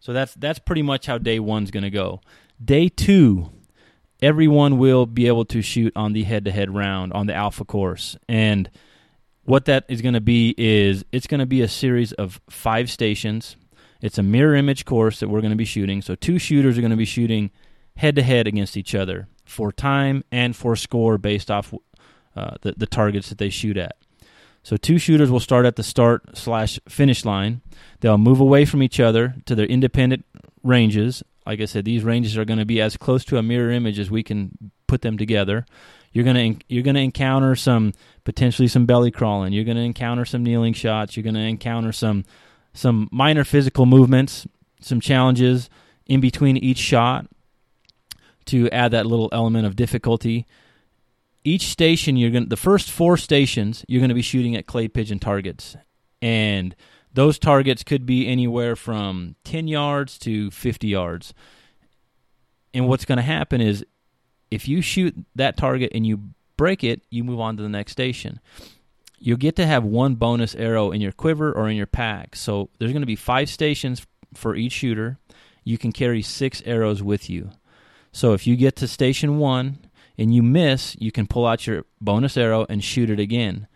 So 0.00 0.12
that's 0.12 0.34
that's 0.34 0.58
pretty 0.58 0.82
much 0.82 1.06
how 1.06 1.18
day 1.18 1.38
one's 1.38 1.70
going 1.70 1.84
to 1.84 1.90
go. 1.90 2.20
Day 2.64 2.88
two 2.88 3.50
everyone 4.22 4.78
will 4.78 5.06
be 5.06 5.26
able 5.26 5.44
to 5.46 5.62
shoot 5.62 5.92
on 5.96 6.12
the 6.12 6.24
head 6.24 6.44
to 6.44 6.50
head 6.50 6.74
round 6.74 7.12
on 7.12 7.26
the 7.26 7.34
alpha 7.34 7.64
course. 7.64 8.16
And 8.28 8.70
what 9.44 9.66
that 9.66 9.84
is 9.88 10.02
going 10.02 10.14
to 10.14 10.20
be 10.20 10.54
is 10.56 11.04
it's 11.12 11.26
going 11.26 11.40
to 11.40 11.46
be 11.46 11.62
a 11.62 11.68
series 11.68 12.12
of 12.12 12.40
five 12.50 12.90
stations. 12.90 13.56
It's 14.00 14.18
a 14.18 14.22
mirror 14.22 14.54
image 14.54 14.84
course 14.84 15.20
that 15.20 15.28
we're 15.28 15.40
going 15.40 15.52
to 15.52 15.56
be 15.56 15.64
shooting. 15.64 16.02
So 16.02 16.14
two 16.14 16.38
shooters 16.38 16.76
are 16.76 16.80
going 16.80 16.90
to 16.90 16.96
be 16.96 17.04
shooting 17.04 17.50
head 17.96 18.16
to 18.16 18.22
head 18.22 18.46
against 18.46 18.76
each 18.76 18.94
other 18.94 19.28
for 19.44 19.72
time 19.72 20.24
and 20.30 20.54
for 20.54 20.76
score 20.76 21.18
based 21.18 21.50
off 21.50 21.72
uh, 22.34 22.56
the 22.60 22.74
the 22.76 22.86
targets 22.86 23.28
that 23.30 23.38
they 23.38 23.48
shoot 23.48 23.76
at. 23.76 23.96
So 24.62 24.76
two 24.76 24.98
shooters 24.98 25.30
will 25.30 25.40
start 25.40 25.64
at 25.64 25.76
the 25.76 25.84
start 25.84 26.36
slash 26.36 26.80
finish 26.88 27.24
line. 27.24 27.62
They'll 28.00 28.18
move 28.18 28.40
away 28.40 28.64
from 28.64 28.82
each 28.82 28.98
other 28.98 29.36
to 29.46 29.54
their 29.54 29.66
independent 29.66 30.24
ranges. 30.64 31.22
Like 31.46 31.60
I 31.60 31.66
said, 31.66 31.84
these 31.84 32.02
ranges 32.02 32.36
are 32.36 32.44
going 32.44 32.58
to 32.58 32.64
be 32.64 32.80
as 32.80 32.96
close 32.96 33.24
to 33.26 33.38
a 33.38 33.42
mirror 33.42 33.70
image 33.70 33.98
as 33.98 34.10
we 34.10 34.22
can 34.22 34.72
put 34.86 35.02
them 35.02 35.16
together. 35.16 35.64
You're 36.12 36.24
gonna 36.24 36.54
you're 36.68 36.82
gonna 36.82 37.00
encounter 37.00 37.54
some 37.56 37.92
potentially 38.24 38.68
some 38.68 38.86
belly 38.86 39.10
crawling. 39.10 39.52
You're 39.52 39.64
gonna 39.64 39.80
encounter 39.80 40.24
some 40.24 40.42
kneeling 40.42 40.72
shots. 40.72 41.14
You're 41.14 41.24
gonna 41.24 41.40
encounter 41.40 41.92
some 41.92 42.24
some 42.72 43.08
minor 43.12 43.44
physical 43.44 43.84
movements, 43.84 44.46
some 44.80 45.00
challenges 45.00 45.68
in 46.06 46.20
between 46.20 46.56
each 46.56 46.78
shot 46.78 47.26
to 48.46 48.70
add 48.70 48.92
that 48.92 49.06
little 49.06 49.28
element 49.32 49.66
of 49.66 49.76
difficulty. 49.76 50.46
Each 51.44 51.64
station 51.64 52.16
you're 52.16 52.30
going 52.30 52.48
the 52.48 52.56
first 52.56 52.90
four 52.90 53.16
stations 53.16 53.84
you're 53.86 54.00
going 54.00 54.08
to 54.08 54.14
be 54.14 54.22
shooting 54.22 54.56
at 54.56 54.66
clay 54.66 54.88
pigeon 54.88 55.18
targets. 55.18 55.76
And 56.22 56.74
those 57.16 57.38
targets 57.38 57.82
could 57.82 58.04
be 58.04 58.28
anywhere 58.28 58.76
from 58.76 59.36
10 59.44 59.68
yards 59.68 60.18
to 60.18 60.50
50 60.50 60.86
yards. 60.86 61.32
And 62.74 62.86
what's 62.86 63.06
going 63.06 63.16
to 63.16 63.22
happen 63.22 63.62
is 63.62 63.86
if 64.50 64.68
you 64.68 64.82
shoot 64.82 65.16
that 65.34 65.56
target 65.56 65.92
and 65.94 66.06
you 66.06 66.20
break 66.58 66.84
it, 66.84 67.00
you 67.08 67.24
move 67.24 67.40
on 67.40 67.56
to 67.56 67.62
the 67.62 67.70
next 67.70 67.92
station. 67.92 68.38
You'll 69.18 69.38
get 69.38 69.56
to 69.56 69.66
have 69.66 69.82
one 69.82 70.16
bonus 70.16 70.54
arrow 70.54 70.90
in 70.90 71.00
your 71.00 71.10
quiver 71.10 71.50
or 71.50 71.70
in 71.70 71.76
your 71.76 71.86
pack. 71.86 72.36
So 72.36 72.68
there's 72.78 72.92
going 72.92 73.00
to 73.00 73.06
be 73.06 73.16
five 73.16 73.48
stations 73.48 74.06
for 74.34 74.54
each 74.54 74.72
shooter. 74.72 75.18
You 75.64 75.78
can 75.78 75.92
carry 75.92 76.20
six 76.20 76.62
arrows 76.66 77.02
with 77.02 77.30
you. 77.30 77.50
So 78.12 78.34
if 78.34 78.46
you 78.46 78.56
get 78.56 78.76
to 78.76 78.86
station 78.86 79.38
one 79.38 79.78
and 80.18 80.34
you 80.34 80.42
miss, 80.42 80.94
you 81.00 81.10
can 81.10 81.26
pull 81.26 81.46
out 81.46 81.66
your 81.66 81.86
bonus 81.98 82.36
arrow 82.36 82.66
and 82.68 82.84
shoot 82.84 83.08
it 83.08 83.18
again. 83.18 83.68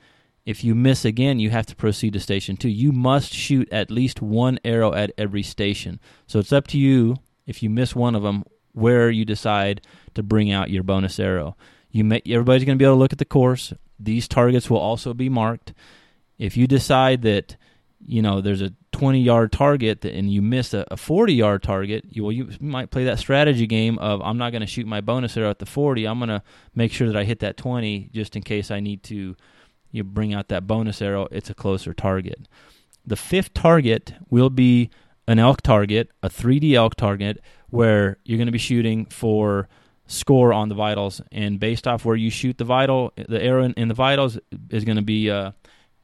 If 0.47 0.65
you 0.65 0.75
miss 0.75 1.05
again, 1.05 1.39
you 1.39 1.51
have 1.51 1.67
to 1.67 1.77
proceed 1.77 2.15
to 2.15 2.21
station 2.21 2.57
two. 2.57 2.69
You 2.69 2.93
must 2.93 3.33
shoot 3.33 3.69
at 3.71 3.91
least 3.91 4.23
one 4.23 4.59
arrow 4.65 4.95
at 4.95 5.13
every 5.19 5.43
station. 5.43 6.01
So 6.27 6.39
it's 6.39 6.53
up 6.53 6.67
to 6.69 6.79
you 6.79 7.17
if 7.47 7.63
you 7.63 7.71
miss 7.71 7.95
one 7.95 8.15
of 8.15 8.23
them 8.23 8.45
where 8.73 9.11
you 9.11 9.25
decide 9.25 9.83
to 10.15 10.23
bring 10.23 10.51
out 10.51 10.71
your 10.71 10.83
bonus 10.83 11.19
arrow. 11.19 11.57
You 11.91 12.05
may, 12.05 12.23
everybody's 12.27 12.65
going 12.65 12.79
to 12.79 12.83
be 12.83 12.87
able 12.87 12.97
to 12.97 13.01
look 13.01 13.13
at 13.13 13.19
the 13.19 13.25
course. 13.25 13.73
These 13.99 14.29
targets 14.29 14.71
will 14.71 14.79
also 14.79 15.13
be 15.13 15.29
marked. 15.29 15.75
If 16.39 16.57
you 16.57 16.67
decide 16.67 17.23
that 17.23 17.57
you 18.03 18.23
know 18.23 18.41
there's 18.41 18.63
a 18.63 18.73
20 18.93 19.21
yard 19.21 19.53
target 19.53 20.05
and 20.05 20.33
you 20.33 20.41
miss 20.41 20.73
a, 20.73 20.87
a 20.91 20.97
40 20.97 21.35
yard 21.35 21.63
target, 21.63 22.05
you, 22.09 22.25
well, 22.25 22.33
you 22.33 22.51
might 22.61 22.91
play 22.91 23.05
that 23.05 23.19
strategy 23.19 23.67
game 23.67 23.99
of 23.99 24.23
I'm 24.23 24.39
not 24.39 24.51
going 24.51 24.63
to 24.63 24.67
shoot 24.67 24.87
my 24.87 25.01
bonus 25.01 25.37
arrow 25.37 25.51
at 25.51 25.59
the 25.59 25.67
40. 25.67 26.07
I'm 26.07 26.19
going 26.19 26.29
to 26.29 26.43
make 26.75 26.93
sure 26.93 27.09
that 27.09 27.17
I 27.17 27.25
hit 27.25 27.41
that 27.41 27.57
20 27.57 28.11
just 28.13 28.37
in 28.37 28.43
case 28.43 28.71
I 28.71 28.81
need 28.81 29.03
to 29.05 29.37
you 29.91 30.05
bring 30.05 30.35
out 30.35 30.49
that 30.49 30.67
bonus 30.67 31.03
arrow. 31.03 31.27
It's 31.31 31.51
a 31.51 31.55
closer 31.55 31.93
target. 31.93 32.49
The 33.07 33.17
fifth 33.17 33.55
target 33.55 34.15
will 34.29 34.51
be 34.51 34.91
an 35.27 35.39
elk 35.39 35.63
target, 35.63 36.11
a 36.23 36.29
3D 36.29 36.75
elk 36.75 36.97
target, 36.97 37.41
where 37.71 38.19
you're 38.25 38.39
going 38.39 38.47
to 38.47 38.53
be 38.53 38.59
shooting 38.59 39.07
for 39.07 39.69
score 40.07 40.53
on 40.53 40.69
the 40.69 40.75
vitals, 40.75 41.23
and 41.31 41.61
based 41.61 41.87
off 41.87 42.05
where 42.05 42.17
you 42.17 42.31
shoot 42.31 42.59
the 42.59 42.65
vital, 42.65 43.13
the 43.29 43.41
arrow 43.41 43.65
in, 43.65 43.89
the 43.89 43.95
vitals 43.95 44.39
is 44.69 44.85
going 44.85 44.97
to 44.97 45.03
be 45.03 45.31
uh, 45.31 45.53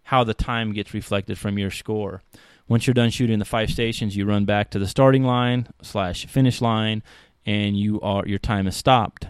how 0.04 0.22
the 0.22 0.34
time 0.34 0.72
gets 0.72 0.94
reflected 0.94 1.36
from 1.36 1.58
your 1.58 1.70
score. 1.70 2.22
Once 2.68 2.86
you're 2.86 2.94
done 2.94 3.10
shooting 3.10 3.38
the 3.38 3.44
five 3.44 3.70
stations, 3.70 4.16
you 4.16 4.24
run 4.24 4.44
back 4.44 4.70
to 4.70 4.78
the 4.78 4.86
starting 4.86 5.24
line 5.24 5.66
slash 5.82 6.26
finish 6.26 6.60
line, 6.60 7.02
and 7.44 7.76
you 7.76 8.00
are 8.00 8.26
your 8.26 8.38
time 8.38 8.66
is 8.66 8.76
stopped. 8.76 9.26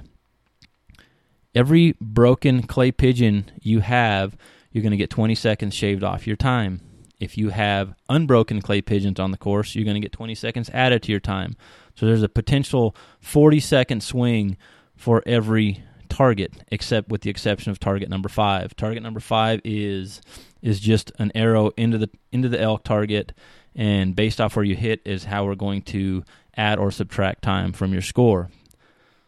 Every 1.57 1.95
broken 2.03 2.65
clay 2.65 2.93
pigeon 2.93 3.51
you 3.63 3.81
have, 3.81 4.37
you're 4.71 4.83
going 4.83 4.91
to 4.91 4.99
get 4.99 5.09
20 5.09 5.35
seconds 5.35 5.75
shaved 5.75 6.05
off 6.05 6.27
your 6.27 6.37
time. 6.37 6.83
If 7.19 7.39
you 7.39 7.49
have 7.49 7.95
unbroken 8.11 8.61
clay 8.61 8.83
pigeons 8.83 9.19
on 9.19 9.31
the 9.31 9.39
course, 9.39 9.75
you're 9.75 9.87
going 9.87 9.95
to 9.95 10.01
get 10.01 10.13
20 10.13 10.35
seconds 10.35 10.69
added 10.75 11.03
to 11.05 11.13
your 11.13 11.21
time. 11.21 11.57
So 11.95 12.05
there's 12.05 12.23
a 12.23 12.29
potential 12.29 12.95
40 13.21 13.59
second 13.61 14.03
swing 14.03 14.59
for 14.97 15.23
every 15.25 15.83
target, 16.11 16.53
except 16.71 17.09
with 17.09 17.23
the 17.23 17.31
exception 17.31 17.71
of 17.71 17.81
target 17.81 18.11
number 18.11 18.29
five. 18.29 18.77
Target 18.77 19.03
number 19.03 19.21
five 19.21 19.63
is 19.65 20.21
is 20.61 20.79
just 20.79 21.11
an 21.19 21.33
arrow 21.35 21.71
into 21.79 21.97
the 21.97 22.11
into 22.33 22.51
the 22.51 22.61
elk 22.61 22.85
target, 22.85 23.33
and 23.75 24.15
based 24.15 24.43
off 24.43 24.57
where 24.57 24.65
you 24.65 24.77
hit 24.77 25.01
is 25.07 25.25
how 25.25 25.47
we're 25.47 25.55
going 25.55 25.81
to 25.81 26.23
add 26.55 26.79
or 26.79 26.91
subtract 26.91 27.41
time 27.41 27.73
from 27.73 27.95
your 27.95 28.03
score. 28.03 28.51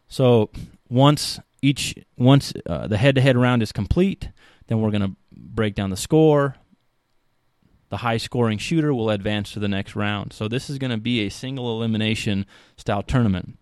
So 0.08 0.50
once 0.90 1.40
each 1.62 1.94
once 2.16 2.52
uh, 2.66 2.86
the 2.86 2.96
head 2.96 3.14
to 3.16 3.20
head 3.20 3.36
round 3.36 3.62
is 3.62 3.72
complete, 3.72 4.30
then 4.66 4.80
we're 4.80 4.90
going 4.90 5.02
to 5.02 5.16
break 5.32 5.74
down 5.74 5.90
the 5.90 5.96
score. 5.96 6.56
The 7.90 7.98
high 7.98 8.18
scoring 8.18 8.58
shooter 8.58 8.92
will 8.92 9.10
advance 9.10 9.52
to 9.52 9.60
the 9.60 9.68
next 9.68 9.96
round. 9.96 10.32
So 10.32 10.46
this 10.46 10.68
is 10.68 10.78
going 10.78 10.90
to 10.90 10.98
be 10.98 11.20
a 11.20 11.30
single 11.30 11.70
elimination 11.70 12.44
style 12.76 13.02
tournament. 13.02 13.58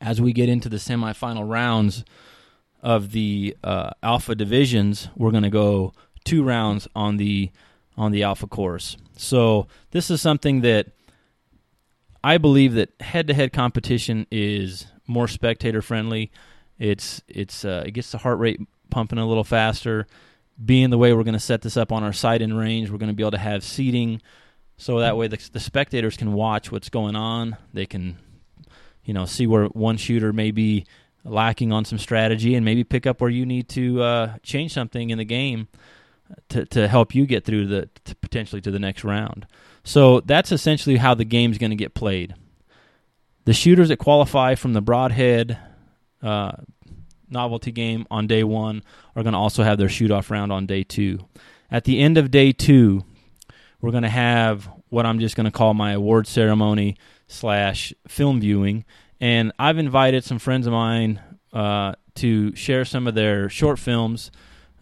As 0.00 0.20
we 0.20 0.32
get 0.32 0.48
into 0.48 0.68
the 0.68 0.78
semifinal 0.78 1.48
rounds 1.48 2.04
of 2.82 3.12
the 3.12 3.56
uh, 3.62 3.90
alpha 4.02 4.34
divisions, 4.34 5.08
we're 5.16 5.30
going 5.30 5.42
to 5.44 5.50
go 5.50 5.92
two 6.24 6.42
rounds 6.42 6.88
on 6.94 7.16
the 7.18 7.50
on 7.96 8.10
the 8.10 8.22
alpha 8.22 8.46
course. 8.46 8.96
So 9.16 9.66
this 9.90 10.10
is 10.10 10.22
something 10.22 10.62
that 10.62 10.86
I 12.24 12.38
believe 12.38 12.74
that 12.74 12.90
head 13.00 13.26
to 13.26 13.34
head 13.34 13.52
competition 13.52 14.26
is 14.30 14.86
more 15.06 15.28
spectator 15.28 15.82
friendly. 15.82 16.30
It's 16.82 17.22
it's 17.28 17.64
uh, 17.64 17.84
it 17.86 17.92
gets 17.92 18.10
the 18.10 18.18
heart 18.18 18.40
rate 18.40 18.60
pumping 18.90 19.20
a 19.20 19.26
little 19.26 19.44
faster. 19.44 20.08
Being 20.62 20.90
the 20.90 20.98
way 20.98 21.12
we're 21.12 21.22
going 21.22 21.34
to 21.34 21.40
set 21.40 21.62
this 21.62 21.76
up 21.76 21.92
on 21.92 22.02
our 22.02 22.12
site 22.12 22.42
and 22.42 22.58
range, 22.58 22.90
we're 22.90 22.98
going 22.98 23.08
to 23.08 23.14
be 23.14 23.22
able 23.22 23.30
to 23.30 23.38
have 23.38 23.62
seating, 23.62 24.20
so 24.76 24.98
that 24.98 25.16
way 25.16 25.28
the, 25.28 25.38
the 25.52 25.60
spectators 25.60 26.16
can 26.16 26.32
watch 26.32 26.72
what's 26.72 26.88
going 26.88 27.14
on. 27.14 27.56
They 27.72 27.86
can, 27.86 28.18
you 29.04 29.14
know, 29.14 29.26
see 29.26 29.46
where 29.46 29.66
one 29.66 29.96
shooter 29.96 30.32
may 30.32 30.50
be 30.50 30.84
lacking 31.24 31.70
on 31.70 31.84
some 31.84 31.98
strategy 31.98 32.56
and 32.56 32.64
maybe 32.64 32.82
pick 32.82 33.06
up 33.06 33.20
where 33.20 33.30
you 33.30 33.46
need 33.46 33.68
to 33.68 34.02
uh, 34.02 34.36
change 34.42 34.72
something 34.72 35.10
in 35.10 35.18
the 35.18 35.24
game 35.24 35.68
to 36.48 36.66
to 36.66 36.88
help 36.88 37.14
you 37.14 37.26
get 37.26 37.44
through 37.44 37.66
the 37.66 37.88
to 38.06 38.16
potentially 38.16 38.60
to 38.60 38.72
the 38.72 38.80
next 38.80 39.04
round. 39.04 39.46
So 39.84 40.18
that's 40.18 40.50
essentially 40.50 40.96
how 40.96 41.14
the 41.14 41.24
game's 41.24 41.58
going 41.58 41.70
to 41.70 41.76
get 41.76 41.94
played. 41.94 42.34
The 43.44 43.52
shooters 43.52 43.88
that 43.88 43.98
qualify 43.98 44.56
from 44.56 44.72
the 44.72 44.82
broadhead 44.82 45.58
uh, 46.22 46.52
novelty 47.28 47.72
game 47.72 48.06
on 48.10 48.26
day 48.26 48.44
one 48.44 48.82
are 49.16 49.22
going 49.22 49.32
to 49.32 49.38
also 49.38 49.62
have 49.62 49.78
their 49.78 49.88
shoot 49.88 50.10
off 50.10 50.30
round 50.30 50.52
on 50.52 50.66
day 50.66 50.84
two. 50.84 51.18
At 51.70 51.84
the 51.84 52.00
end 52.00 52.18
of 52.18 52.30
day 52.30 52.52
two, 52.52 53.04
we're 53.80 53.90
going 53.90 54.02
to 54.02 54.08
have 54.08 54.68
what 54.90 55.06
I'm 55.06 55.18
just 55.18 55.36
going 55.36 55.46
to 55.46 55.50
call 55.50 55.74
my 55.74 55.92
award 55.92 56.26
ceremony 56.26 56.96
slash 57.26 57.92
film 58.06 58.40
viewing, 58.40 58.84
and 59.20 59.52
I've 59.58 59.78
invited 59.78 60.24
some 60.24 60.38
friends 60.38 60.66
of 60.66 60.72
mine 60.72 61.20
uh, 61.52 61.94
to 62.16 62.54
share 62.54 62.84
some 62.84 63.06
of 63.06 63.14
their 63.14 63.48
short 63.48 63.78
films. 63.78 64.30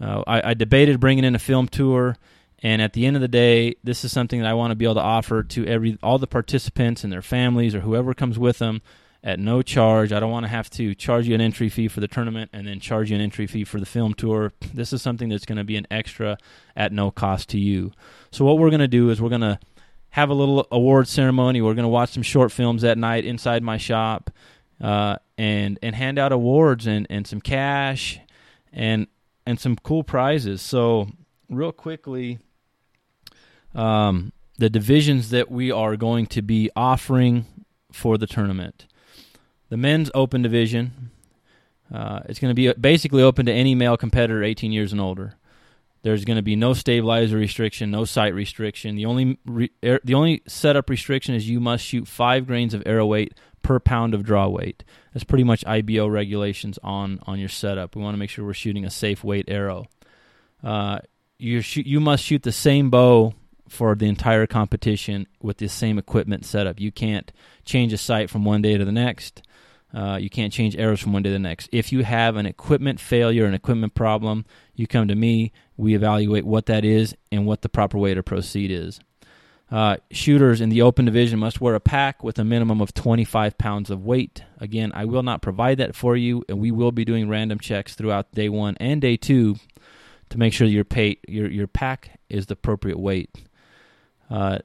Uh, 0.01 0.23
I, 0.27 0.51
I 0.51 0.55
debated 0.55 0.99
bringing 0.99 1.25
in 1.25 1.35
a 1.35 1.39
film 1.39 1.69
tour. 1.69 2.17
And 2.63 2.83
at 2.83 2.93
the 2.93 3.07
end 3.07 3.17
of 3.17 3.23
the 3.23 3.29
day, 3.29 3.77
this 3.83 4.05
is 4.05 4.13
something 4.13 4.41
that 4.41 4.47
I 4.47 4.53
want 4.53 4.71
to 4.71 4.75
be 4.75 4.85
able 4.85 4.97
to 4.97 5.01
offer 5.01 5.43
to 5.43 5.67
every 5.67 5.99
all 6.03 6.19
the 6.19 6.27
participants 6.27 7.05
and 7.05 7.13
their 7.13 7.23
families 7.23 7.75
or 7.75 7.81
whoever 7.81 8.13
comes 8.13 8.39
with 8.39 8.59
them 8.59 8.83
at 9.23 9.39
no 9.39 9.63
charge. 9.63 10.13
I 10.13 10.21
don't 10.21 10.31
want 10.31 10.45
to 10.45 10.49
have 10.49 10.71
to 10.71 10.95
charge 10.95 11.29
you 11.29 11.35
an 11.35 11.41
entry 11.41 11.69
fee 11.69 11.89
for 11.89 12.01
the 12.01 12.09
tournament 12.09 12.51
and 12.53 12.67
then 12.67 12.81
charge 12.81 13.11
you 13.11 13.17
an 13.17 13.23
entry 13.23 13.47
fee 13.47 13.65
for 13.65 13.79
the 13.79 13.87
film 13.87 14.15
tour. 14.15 14.53
This 14.73 14.93
is 14.93 15.03
something 15.03 15.29
that's 15.29 15.45
going 15.45 15.59
to 15.59 15.65
be 15.65 15.77
an 15.77 15.87
extra 15.91 16.39
at 16.75 16.93
no 16.93 17.11
cost 17.11 17.49
to 17.51 17.59
you. 17.59 17.93
So 18.31 18.45
what 18.45 18.59
we're 18.59 18.71
going 18.71 18.81
to 18.81 18.89
do 18.89 19.11
is 19.11 19.21
we're 19.21 19.29
going 19.29 19.41
to 19.43 19.59
have 20.11 20.31
a 20.31 20.35
little 20.35 20.67
award 20.71 21.07
ceremony. 21.09 21.61
We're 21.61 21.75
going 21.75 21.85
to 21.85 21.89
watch 21.89 22.11
some 22.11 22.23
short 22.23 22.51
films 22.51 22.83
that 22.83 22.99
night 22.99 23.25
inside 23.25 23.63
my 23.63 23.77
shop, 23.77 24.31
uh, 24.81 25.17
and 25.39 25.79
and 25.83 25.95
hand 25.95 26.19
out 26.19 26.33
awards 26.33 26.87
and, 26.87 27.07
and 27.11 27.27
some 27.27 27.41
cash, 27.41 28.19
and 28.73 29.07
and 29.47 29.61
some 29.61 29.77
cool 29.77 30.03
prizes. 30.03 30.63
So 30.63 31.09
real 31.49 31.73
quickly, 31.73 32.39
um, 33.75 34.33
the 34.59 34.71
divisions 34.71 35.31
that 35.31 35.51
we 35.51 35.71
are 35.71 35.97
going 35.97 36.27
to 36.27 36.43
be 36.43 36.71
offering 36.75 37.47
for 37.93 38.19
the 38.19 38.27
tournament 38.27 38.87
the 39.71 39.77
men's 39.77 40.11
open 40.15 40.43
division. 40.43 41.11
Uh, 41.93 42.21
it's 42.27 42.39
going 42.39 42.51
to 42.51 42.55
be 42.55 42.73
basically 42.75 43.23
open 43.23 43.47
to 43.47 43.53
any 43.53 43.75
male 43.75 43.97
competitor 43.97 44.45
18 44.45 44.71
years 44.71 44.93
and 44.93 45.01
older. 45.01 45.35
There's 46.03 46.25
going 46.25 46.37
to 46.37 46.43
be 46.43 46.57
no 46.57 46.73
stabilizer 46.73 47.37
restriction, 47.37 47.91
no 47.91 48.05
sight 48.05 48.35
restriction. 48.35 48.97
The 48.97 49.07
only 49.07 49.39
re- 49.45 49.71
er, 49.85 50.01
the 50.03 50.15
only 50.15 50.43
setup 50.47 50.89
restriction 50.89 51.35
is 51.35 51.49
you 51.49 51.61
must 51.61 51.85
shoot 51.85 52.09
five 52.09 52.47
grains 52.47 52.75
of 52.75 52.83
arrow 52.87 53.07
weight 53.07 53.35
per 53.63 53.79
pound 53.79 54.15
of 54.15 54.25
draw 54.25 54.49
weight. 54.49 54.83
That's 55.13 55.25
pretty 55.25 55.45
much 55.45 55.65
IBO 55.67 56.07
regulations 56.07 56.79
on 56.83 57.21
on 57.27 57.39
your 57.39 57.51
setup. 57.51 57.97
We 57.97 58.03
want 58.03 58.15
to 58.15 58.19
make 58.19 58.31
sure 58.31 58.47
we're 58.47 58.55
shooting 58.55 58.85
a 58.85 58.91
safe 58.91 59.23
weight 59.23 59.45
arrow. 59.49 59.87
Uh, 60.63 61.01
you 61.39 61.61
sh- 61.61 61.79
you 61.85 62.01
must 62.01 62.25
shoot 62.25 62.45
the 62.45 62.53
same 62.53 62.89
bow 62.89 63.35
for 63.69 63.95
the 63.95 64.07
entire 64.07 64.47
competition 64.47 65.27
with 65.43 65.59
the 65.59 65.69
same 65.69 65.99
equipment 65.99 66.45
setup. 66.47 66.81
You 66.81 66.91
can't 66.91 67.31
change 67.65 67.93
a 67.93 67.99
sight 67.99 68.31
from 68.31 68.45
one 68.45 68.63
day 68.63 68.79
to 68.79 68.85
the 68.85 68.93
next. 68.93 69.43
Uh, 69.93 70.19
you 70.21 70.31
can't 70.31 70.53
change 70.53 70.77
arrows 70.77 71.01
from 71.01 71.13
one 71.13 71.23
day 71.23 71.31
to 71.31 71.35
the 71.35 71.39
next. 71.39 71.69
If 71.73 71.93
you 71.93 72.05
have 72.05 72.37
an 72.37 72.47
equipment 72.47 73.01
failure, 73.01 73.45
an 73.45 73.55
equipment 73.55 73.95
problem, 73.95 74.45
you 74.75 74.87
come 74.87 75.09
to 75.09 75.15
me. 75.15 75.53
We 75.77 75.95
evaluate 75.95 76.45
what 76.45 76.67
that 76.67 76.85
is 76.85 77.15
and 77.33 77.47
what 77.47 77.63
the 77.63 77.69
proper 77.69 77.99
way 77.99 78.15
to 78.15 78.23
proceed 78.23 78.71
is. 78.71 79.01
Uh, 79.71 79.97
shooters 80.11 80.61
in 80.61 80.69
the 80.69 80.83
open 80.83 81.05
division 81.05 81.39
must 81.39 81.61
wear 81.61 81.77
a 81.77 81.81
pack 81.81 82.25
with 82.25 82.39
a 82.39 82.45
minimum 82.45 82.81
of 82.81 82.93
25 82.93 83.57
pounds 83.57 83.89
of 83.89 84.05
weight. 84.05 84.43
Again, 84.59 84.91
I 84.95 85.05
will 85.05 85.23
not 85.23 85.43
provide 85.43 85.79
that 85.79 85.95
for 85.95 86.17
you, 86.17 86.45
and 86.49 86.59
we 86.59 86.73
will 86.73 86.91
be 86.91 87.05
doing 87.05 87.29
random 87.29 87.61
checks 87.61 87.95
throughout 87.95 88.33
day 88.33 88.49
one 88.49 88.77
and 88.81 89.01
day 89.01 89.17
two 89.17 89.57
to 90.31 90.39
make 90.39 90.53
sure 90.53 90.67
your 90.67 90.85
pay, 90.85 91.19
your 91.29 91.49
your 91.49 91.69
pack 91.69 92.19
is 92.29 92.47
the 92.47 92.55
appropriate 92.55 92.99
weight. 92.99 93.31
Uh, 94.29 94.59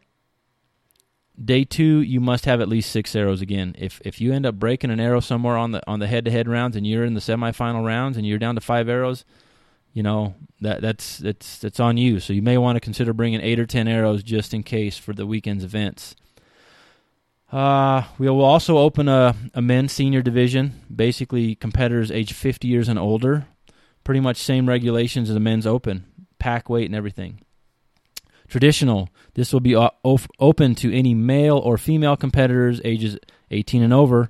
day 1.44 1.64
two, 1.64 2.02
you 2.02 2.20
must 2.20 2.46
have 2.46 2.62
at 2.62 2.70
least 2.70 2.92
six 2.92 3.16
arrows. 3.16 3.42
Again, 3.42 3.76
if 3.78 4.02
if 4.06 4.22
you 4.22 4.34
end 4.34 4.46
up 4.46 4.56
breaking 4.56 4.92
an 4.92 5.00
arrow 5.00 5.20
somewhere 5.20 5.58
on 5.58 5.72
the 5.72 5.82
on 5.88 6.00
the 6.00 6.08
head 6.08 6.26
to 6.26 6.32
head 6.32 6.48
rounds, 6.48 6.76
and 6.76 6.86
you're 6.86 7.06
in 7.06 7.14
the 7.14 7.20
semifinal 7.20 7.86
rounds, 7.86 8.18
and 8.18 8.26
you're 8.26 8.40
down 8.40 8.56
to 8.56 8.62
five 8.62 8.88
arrows, 8.90 9.26
you 9.94 10.04
know 10.04 10.36
that 10.62 10.82
that's 10.82 11.18
that's 11.18 11.60
that's 11.60 11.80
on 11.80 11.98
you. 11.98 12.20
So 12.20 12.34
you 12.34 12.42
may 12.42 12.58
want 12.58 12.76
to 12.76 12.80
consider 12.82 13.14
bringing 13.14 13.42
eight 13.42 13.60
or 13.60 13.66
ten 13.66 13.88
arrows 13.88 14.24
just 14.24 14.54
in 14.54 14.64
case 14.64 14.98
for 14.98 15.14
the 15.14 15.26
weekend's 15.26 15.64
events. 15.64 16.16
Uh, 17.52 18.04
we 18.18 18.30
will 18.30 18.44
also 18.44 18.78
open 18.78 19.08
a, 19.08 19.36
a 19.54 19.62
men's 19.62 19.92
senior 19.92 20.22
division, 20.22 20.74
basically 20.94 21.56
competitors 21.56 22.12
age 22.12 22.34
50 22.34 22.68
years 22.68 22.90
and 22.90 23.00
older. 23.00 23.46
Pretty 24.04 24.20
much 24.20 24.38
same 24.38 24.68
regulations 24.68 25.30
as 25.30 25.36
the 25.36 25.40
men's 25.40 25.66
open, 25.66 26.06
pack 26.40 26.70
weight 26.70 26.86
and 26.86 26.96
everything. 26.96 27.40
Traditional, 28.48 29.10
this 29.34 29.52
will 29.52 29.60
be 29.60 29.76
open 29.76 30.76
to 30.76 30.94
any 30.96 31.14
male 31.14 31.58
or 31.58 31.78
female 31.78 32.16
competitors 32.16 32.80
ages 32.84 33.18
18 33.52 33.82
and 33.82 33.94
over. 33.94 34.30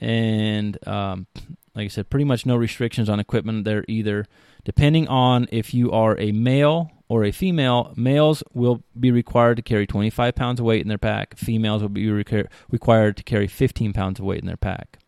And 0.00 0.76
um, 0.86 1.26
like 1.74 1.86
I 1.86 1.88
said, 1.88 2.10
pretty 2.10 2.24
much 2.24 2.46
no 2.46 2.56
restrictions 2.56 3.08
on 3.08 3.20
equipment 3.20 3.64
there 3.64 3.84
either. 3.88 4.26
Depending 4.64 5.08
on 5.08 5.46
if 5.52 5.72
you 5.72 5.92
are 5.92 6.18
a 6.18 6.32
male 6.32 6.90
or 7.08 7.24
a 7.24 7.30
female, 7.30 7.92
males 7.96 8.42
will 8.52 8.82
be 8.98 9.10
required 9.10 9.56
to 9.56 9.62
carry 9.62 9.86
25 9.86 10.34
pounds 10.34 10.58
of 10.58 10.66
weight 10.66 10.82
in 10.82 10.88
their 10.88 10.98
pack. 10.98 11.36
Females 11.36 11.82
will 11.82 11.88
be 11.88 12.10
required 12.10 13.16
to 13.16 13.22
carry 13.22 13.46
15 13.46 13.92
pounds 13.92 14.18
of 14.18 14.24
weight 14.24 14.40
in 14.40 14.46
their 14.46 14.56
pack. 14.56 14.98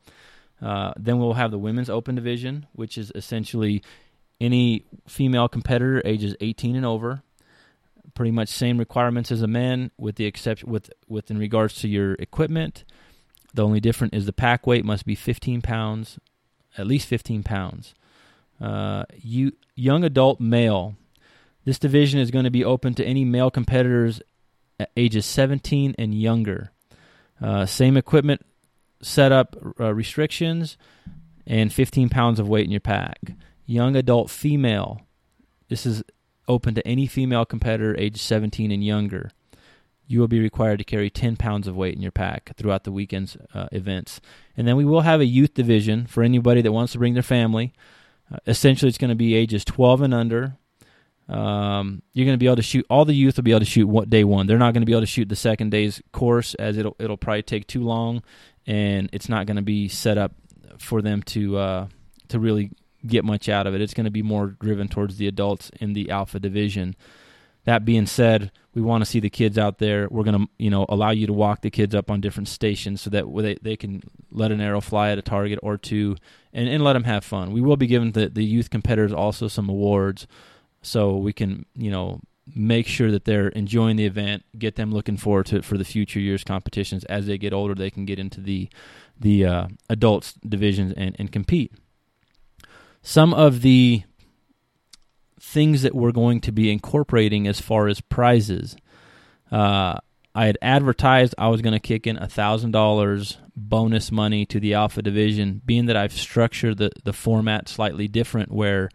Uh, 0.61 0.93
then 0.97 1.19
we'll 1.19 1.35
have 1.35 1.50
the 1.50 1.59
women's 1.59 1.90
open 1.90 2.14
division, 2.14 2.67
which 2.73 2.99
is 2.99 3.12
essentially 3.14 3.83
any 4.40 4.85
female 5.07 5.49
competitor 5.49 6.02
ages 6.05 6.37
18 6.40 6.76
and 6.76 6.87
over. 6.87 7.23
Pretty 8.15 8.31
much 8.31 8.49
same 8.49 8.79
requirements 8.79 9.31
as 9.31 9.43
a 9.43 9.47
man, 9.47 9.91
with 9.99 10.17
the 10.17 10.25
exception 10.25 10.71
with 10.71 10.91
with 11.09 11.31
in 11.31 11.38
regards 11.38 11.75
to 11.77 11.88
your 11.88 12.15
equipment. 12.15 12.85
The 13.55 13.65
only 13.65 13.81
difference 13.81 14.15
is 14.15 14.27
the 14.27 14.33
pack 14.33 14.67
weight 14.67 14.85
must 14.85 15.07
be 15.07 15.15
15 15.15 15.62
pounds, 15.62 16.19
at 16.77 16.87
least 16.87 17.09
15 17.09 17.43
pounds. 17.43 17.95
Uh, 18.61 19.05
you 19.17 19.53
young 19.75 20.05
adult 20.05 20.41
male. 20.41 20.97
This 21.65 21.79
division 21.79 22.19
is 22.21 22.31
going 22.31 22.45
to 22.45 22.50
be 22.50 22.65
open 22.65 22.95
to 22.95 23.05
any 23.05 23.25
male 23.25 23.50
competitors 23.50 24.23
at 24.81 24.91
ages 24.97 25.27
17 25.27 25.95
and 25.99 26.15
younger. 26.15 26.71
Uh, 27.41 27.67
same 27.67 27.97
equipment 27.97 28.45
setup 29.03 29.57
uh, 29.79 29.95
restrictions 29.95 30.77
and 31.47 31.73
15 31.73 32.09
pounds 32.09 32.41
of 32.41 32.49
weight 32.49 32.65
in 32.65 32.71
your 32.71 32.81
pack. 32.81 33.19
Young 33.67 33.97
adult 33.97 34.31
female. 34.31 35.03
This 35.69 35.87
is 35.87 36.03
open 36.49 36.75
to 36.75 36.87
any 36.87 37.07
female 37.07 37.45
competitor 37.45 37.95
age 37.99 38.21
17 38.21 38.71
and 38.71 38.85
younger. 38.85 39.31
You 40.07 40.21
will 40.21 40.28
be 40.28 40.40
required 40.40 40.78
to 40.78 40.85
carry 40.85 41.11
10 41.11 41.37
pounds 41.37 41.69
of 41.69 41.76
weight 41.76 41.95
in 41.95 42.00
your 42.00 42.11
pack 42.11 42.52
throughout 42.57 42.85
the 42.85 42.93
weekend's 42.93 43.37
uh, 43.52 43.69
events. 43.73 44.21
And 44.57 44.67
then 44.67 44.76
we 44.76 44.87
will 44.87 45.02
have 45.02 45.21
a 45.21 45.26
youth 45.26 45.52
division 45.52 46.07
for 46.07 46.23
anybody 46.23 46.62
that 46.62 46.73
wants 46.73 46.93
to 46.93 46.99
bring 46.99 47.14
their 47.14 47.23
family. 47.23 47.75
Uh, 48.33 48.38
essentially, 48.47 48.88
it's 48.88 48.99
going 48.99 49.11
to 49.11 49.14
be 49.14 49.35
ages 49.35 49.64
12 49.67 50.02
and 50.02 50.14
under. 50.14 50.57
Um, 51.28 52.02
you're 52.14 52.25
going 52.25 52.38
to 52.38 52.43
be 52.43 52.47
able 52.47 52.57
to 52.57 52.62
shoot. 52.62 52.87
All 52.88 53.05
the 53.05 53.14
youth 53.14 53.37
will 53.37 53.45
be 53.45 53.50
able 53.50 53.61
to 53.61 53.66
shoot 53.66 53.87
what, 53.87 54.09
day 54.09 54.25
one. 54.25 54.46
They're 54.46 54.59
not 54.59 54.73
going 54.73 54.81
to 54.81 54.87
be 54.87 54.92
able 54.92 55.03
to 55.03 55.07
shoot 55.07 55.29
the 55.29 55.37
second 55.37 55.70
day's 55.70 56.01
course 56.11 56.55
as 56.55 56.79
it'll 56.79 56.96
it'll 56.99 57.18
probably 57.18 57.42
take 57.42 57.66
too 57.66 57.83
long, 57.83 58.23
and 58.66 59.11
it's 59.12 59.29
not 59.29 59.44
going 59.44 59.57
to 59.57 59.62
be 59.62 59.88
set 59.88 60.16
up 60.16 60.33
for 60.79 61.03
them 61.03 61.23
to 61.25 61.59
uh, 61.59 61.88
to 62.29 62.38
really 62.38 62.70
get 63.07 63.25
much 63.25 63.49
out 63.49 63.67
of 63.67 63.75
it. 63.75 63.81
It's 63.81 63.95
going 63.95 64.05
to 64.05 64.11
be 64.11 64.23
more 64.23 64.49
driven 64.49 64.89
towards 64.89 65.17
the 65.17 65.29
adults 65.29 65.71
in 65.81 65.93
the 65.93 66.11
alpha 66.11 66.39
division. 66.41 66.97
That 67.65 67.85
being 67.85 68.07
said, 68.07 68.51
we 68.75 68.81
want 68.81 69.03
to 69.05 69.11
see 69.11 69.21
the 69.21 69.31
kids 69.31 69.59
out 69.59 69.79
there. 69.79 70.09
We're 70.11 70.25
going 70.25 70.39
to, 70.39 70.49
you 70.59 70.71
know, 70.71 70.87
allow 70.89 71.11
you 71.11 71.27
to 71.27 71.33
walk 71.33 71.61
the 71.61 71.71
kids 71.71 71.95
up 71.95 72.11
on 72.11 72.21
different 72.21 72.49
stations 72.49 73.03
so 73.03 73.11
that 73.11 73.25
they, 73.37 73.59
they 73.61 73.77
can 73.77 74.03
let 74.31 74.53
an 74.53 74.61
arrow 74.61 74.81
fly 74.81 75.11
at 75.11 75.19
a 75.19 75.23
target 75.23 75.59
or 75.63 75.77
two 75.77 76.17
and, 76.53 76.69
and 76.69 76.83
let 76.83 76.95
them 76.95 77.05
have 77.05 77.25
fun. 77.25 77.53
We 77.53 77.61
will 77.61 77.77
be 77.77 77.87
giving 77.87 78.13
the, 78.13 78.29
the 78.29 78.45
youth 78.45 78.71
competitors 78.71 79.13
also 79.13 79.49
some 79.49 79.69
awards 79.69 80.27
so 80.81 81.17
we 81.17 81.33
can, 81.33 81.67
you 81.75 81.91
know, 81.91 82.21
make 82.55 82.87
sure 82.87 83.11
that 83.11 83.25
they're 83.25 83.49
enjoying 83.49 83.97
the 83.97 84.07
event, 84.07 84.45
get 84.59 84.77
them 84.77 84.91
looking 84.91 85.17
forward 85.17 85.47
to 85.47 85.57
it 85.57 85.65
for 85.65 85.77
the 85.77 85.85
future 85.85 86.21
years 86.21 86.45
competitions. 86.45 87.05
As 87.05 87.27
they 87.27 87.37
get 87.37 87.53
older, 87.53 87.75
they 87.75 87.91
can 87.91 88.05
get 88.05 88.19
into 88.19 88.41
the 88.41 88.69
the 89.21 89.45
uh, 89.45 89.69
adults 89.91 90.35
divisions 90.49 90.93
and, 90.97 91.17
and 91.19 91.33
compete. 91.33 91.73
Some 93.09 93.33
of 93.33 93.62
the 93.62 94.03
things 95.40 95.81
that 95.81 95.94
we're 95.94 96.12
going 96.12 96.42
to 96.42 96.53
be 96.53 96.71
incorporating 96.71 97.49
as 97.49 97.59
far 97.59 97.88
as 97.88 98.03
prizes. 98.03 98.77
Uh, 99.51 99.97
I 100.35 100.44
had 100.44 100.59
advertised 100.61 101.35
I 101.38 101.49
was 101.49 101.62
going 101.62 101.73
to 101.73 101.81
kick 101.81 102.07
in 102.07 102.18
a 102.18 102.29
thousand 102.29 102.73
dollars 102.73 103.38
bonus 103.57 104.12
money 104.12 104.44
to 104.44 104.61
the 104.61 104.75
Alpha 104.75 105.01
Division, 105.01 105.62
being 105.64 105.87
that 105.87 105.97
I've 105.97 106.12
structured 106.12 106.77
the 106.77 106.90
the 107.03 107.14
format 107.14 107.66
slightly 107.71 108.09
different, 108.09 108.53
where 108.53 108.90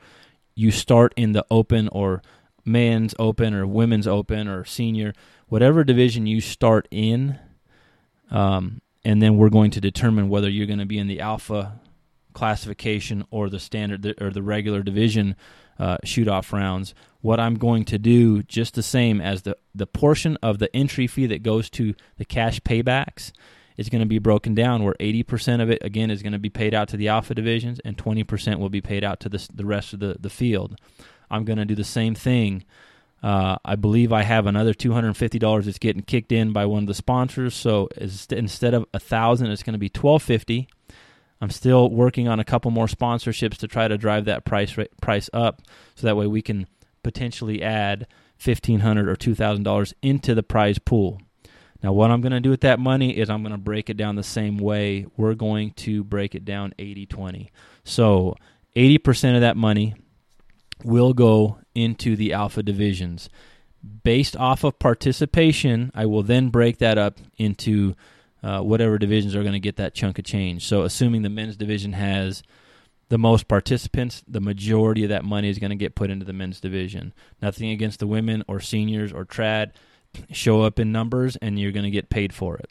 you 0.54 0.70
start 0.70 1.16
in 1.18 1.32
the 1.32 1.44
open 1.50 1.88
or 1.88 2.22
men's 2.64 3.16
open 3.18 3.56
or 3.56 3.66
women's 3.66 4.06
open 4.06 4.48
or 4.48 4.64
senior, 4.64 5.14
whatever 5.48 5.84
division 5.84 6.28
you 6.28 6.40
start 6.40 6.88
in, 6.92 7.40
um, 8.30 8.80
and 9.04 9.24
then 9.24 9.38
we're 9.38 9.50
going 9.50 9.72
to 9.72 9.82
determine 9.82 10.30
whether 10.30 10.52
you're 10.52 10.68
going 10.68 10.78
to 10.78 10.86
be 10.86 11.00
in 11.00 11.08
the 11.08 11.20
Alpha 11.20 11.80
classification 12.34 13.26
or 13.32 13.50
the 13.50 13.60
standard 13.60 14.22
or 14.22 14.30
the 14.30 14.44
regular 14.44 14.84
division 14.84 15.36
uh, 15.80 15.98
shoot 16.04 16.28
off 16.28 16.54
rounds. 16.54 16.94
What 17.22 17.40
I'm 17.40 17.56
going 17.56 17.86
to 17.86 17.98
do, 17.98 18.44
just 18.44 18.74
the 18.74 18.84
same 18.84 19.22
as 19.22 19.44
the, 19.44 19.58
the 19.74 19.88
portion 19.88 20.38
of 20.44 20.60
the 20.60 20.74
entry 20.76 21.08
fee 21.08 21.26
that 21.28 21.44
goes 21.44 21.70
to 21.72 21.96
the 22.18 22.26
cash 22.26 22.60
paybacks, 22.62 23.32
is 23.78 23.90
going 23.90 24.02
to 24.02 24.08
be 24.08 24.20
broken 24.20 24.54
down 24.54 24.84
where 24.84 24.94
80% 25.00 25.62
of 25.62 25.70
it, 25.70 25.84
again, 25.84 26.12
is 26.12 26.22
going 26.22 26.34
to 26.34 26.40
be 26.40 26.50
paid 26.50 26.74
out 26.74 26.90
to 26.90 26.98
the 26.98 27.08
alpha 27.08 27.34
divisions 27.34 27.80
and 27.84 27.98
20% 27.98 28.60
will 28.60 28.70
be 28.70 28.82
paid 28.82 29.04
out 29.04 29.20
to 29.22 29.30
the, 29.30 29.48
the 29.54 29.66
rest 29.66 29.94
of 29.94 30.00
the, 30.00 30.18
the 30.20 30.30
field. 30.30 30.78
I'm 31.32 31.44
going 31.46 31.58
to 31.58 31.66
do 31.66 31.76
the 31.76 31.84
same 31.84 32.14
thing. 32.14 32.66
Uh, 33.24 33.58
I 33.64 33.76
believe 33.76 34.12
I 34.12 34.24
have 34.24 34.46
another 34.46 34.74
$250 34.74 35.66
that's 35.66 35.80
getting 35.80 36.04
kicked 36.04 36.32
in 36.32 36.52
by 36.52 36.66
one 36.66 36.84
of 36.84 36.88
the 36.88 36.94
sponsors. 36.94 37.56
So 37.56 37.88
instead 38.30 38.74
of 38.74 38.86
a 38.94 39.00
thousand, 39.00 39.50
it's 39.50 39.64
going 39.64 39.74
to 39.74 39.80
be 39.80 39.88
1250 39.88 40.68
I'm 41.44 41.50
still 41.50 41.90
working 41.90 42.30
on 42.30 42.40
a 42.40 42.46
couple 42.46 42.72
more 42.72 42.88
sponsorships 42.88 43.58
to 43.58 43.68
try 43.68 43.90
to 43.90 43.98
drive 43.98 44.24
that 44.26 44.46
price 44.46 44.78
price 45.02 45.30
up, 45.34 45.62
so 45.94 46.08
that 46.08 46.16
way 46.16 46.26
we 46.26 46.42
can 46.42 46.68
potentially 47.04 47.62
add 47.62 48.08
fifteen 48.38 48.80
hundred 48.80 49.10
or 49.10 49.18
two 49.18 49.36
thousand 49.36 49.64
dollars 49.64 49.94
into 50.02 50.34
the 50.34 50.42
prize 50.42 50.80
pool. 50.80 51.20
Now, 51.84 51.92
what 51.92 52.12
I'm 52.12 52.22
going 52.22 52.32
to 52.32 52.40
do 52.40 52.50
with 52.50 52.62
that 52.62 52.80
money 52.80 53.18
is 53.18 53.30
I'm 53.30 53.44
going 53.44 53.52
to 53.52 53.58
break 53.58 53.90
it 53.90 53.98
down 53.98 54.16
the 54.16 54.24
same 54.24 54.58
way. 54.58 55.06
We're 55.18 55.34
going 55.34 55.72
to 55.72 56.06
break 56.06 56.34
it 56.34 56.46
down 56.46 56.74
80 56.80 57.08
20. 57.08 57.52
So, 57.84 58.38
80% 58.78 59.36
of 59.36 59.42
that 59.42 59.58
money 59.58 59.96
will 60.82 61.14
go 61.14 61.58
into 61.76 62.16
the 62.16 62.32
alpha 62.32 62.64
divisions. 62.64 63.30
Based 64.06 64.38
off 64.38 64.64
of 64.64 64.80
participation, 64.80 65.92
I 65.94 66.06
will 66.06 66.24
then 66.24 66.48
break 66.48 66.78
that 66.78 66.98
up 66.98 67.18
into 67.38 67.96
uh, 68.44 68.60
whatever 68.62 68.98
divisions 68.98 69.36
are 69.36 69.42
going 69.42 69.54
to 69.54 69.60
get 69.60 69.78
that 69.78 69.94
chunk 69.94 70.20
of 70.20 70.26
change. 70.26 70.68
So, 70.68 70.84
assuming 70.84 71.22
the 71.22 71.30
men's 71.30 71.56
division 71.56 71.94
has 71.94 72.44
the 73.10 73.18
most 73.18 73.48
participants, 73.48 74.24
the 74.28 74.42
majority 74.42 75.04
of 75.04 75.10
that 75.10 75.24
money 75.24 75.50
is 75.50 75.60
going 75.60 75.70
to 75.70 75.76
get 75.76 75.96
put 75.96 76.10
into 76.10 76.26
the 76.26 76.34
men's 76.34 76.60
division. 76.60 77.14
Nothing 77.42 77.70
against 77.70 78.00
the 78.00 78.08
women 78.08 78.44
or 78.48 78.60
seniors 78.60 79.14
or 79.14 79.26
trad. 79.26 79.72
Show 80.32 80.62
up 80.62 80.80
in 80.80 80.92
numbers 80.92 81.38
and 81.38 81.58
you're 81.58 81.72
going 81.72 81.86
to 81.86 81.90
get 81.92 82.10
paid 82.10 82.34
for 82.34 82.58
it. 82.58 82.70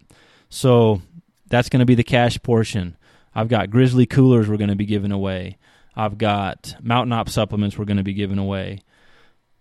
So, 0.49 1.01
that's 1.49 1.69
going 1.69 1.81
to 1.81 1.87
be 1.87 1.95
the 1.95 2.05
cash 2.05 2.41
portion. 2.43 2.97
I've 3.35 3.49
got 3.49 3.71
Grizzly 3.71 4.07
coolers 4.07 4.49
we're 4.49 4.59
going 4.59 4.71
to 4.71 4.77
be 4.77 4.87
giving 4.87 5.13
away. 5.13 5.59
I've 5.97 6.19
got 6.19 6.75
Mountain 6.83 7.13
Op 7.13 7.29
supplements 7.29 7.79
we're 7.79 7.85
going 7.85 7.97
to 7.97 8.03
be 8.03 8.15
giving 8.15 8.39
away. 8.39 8.81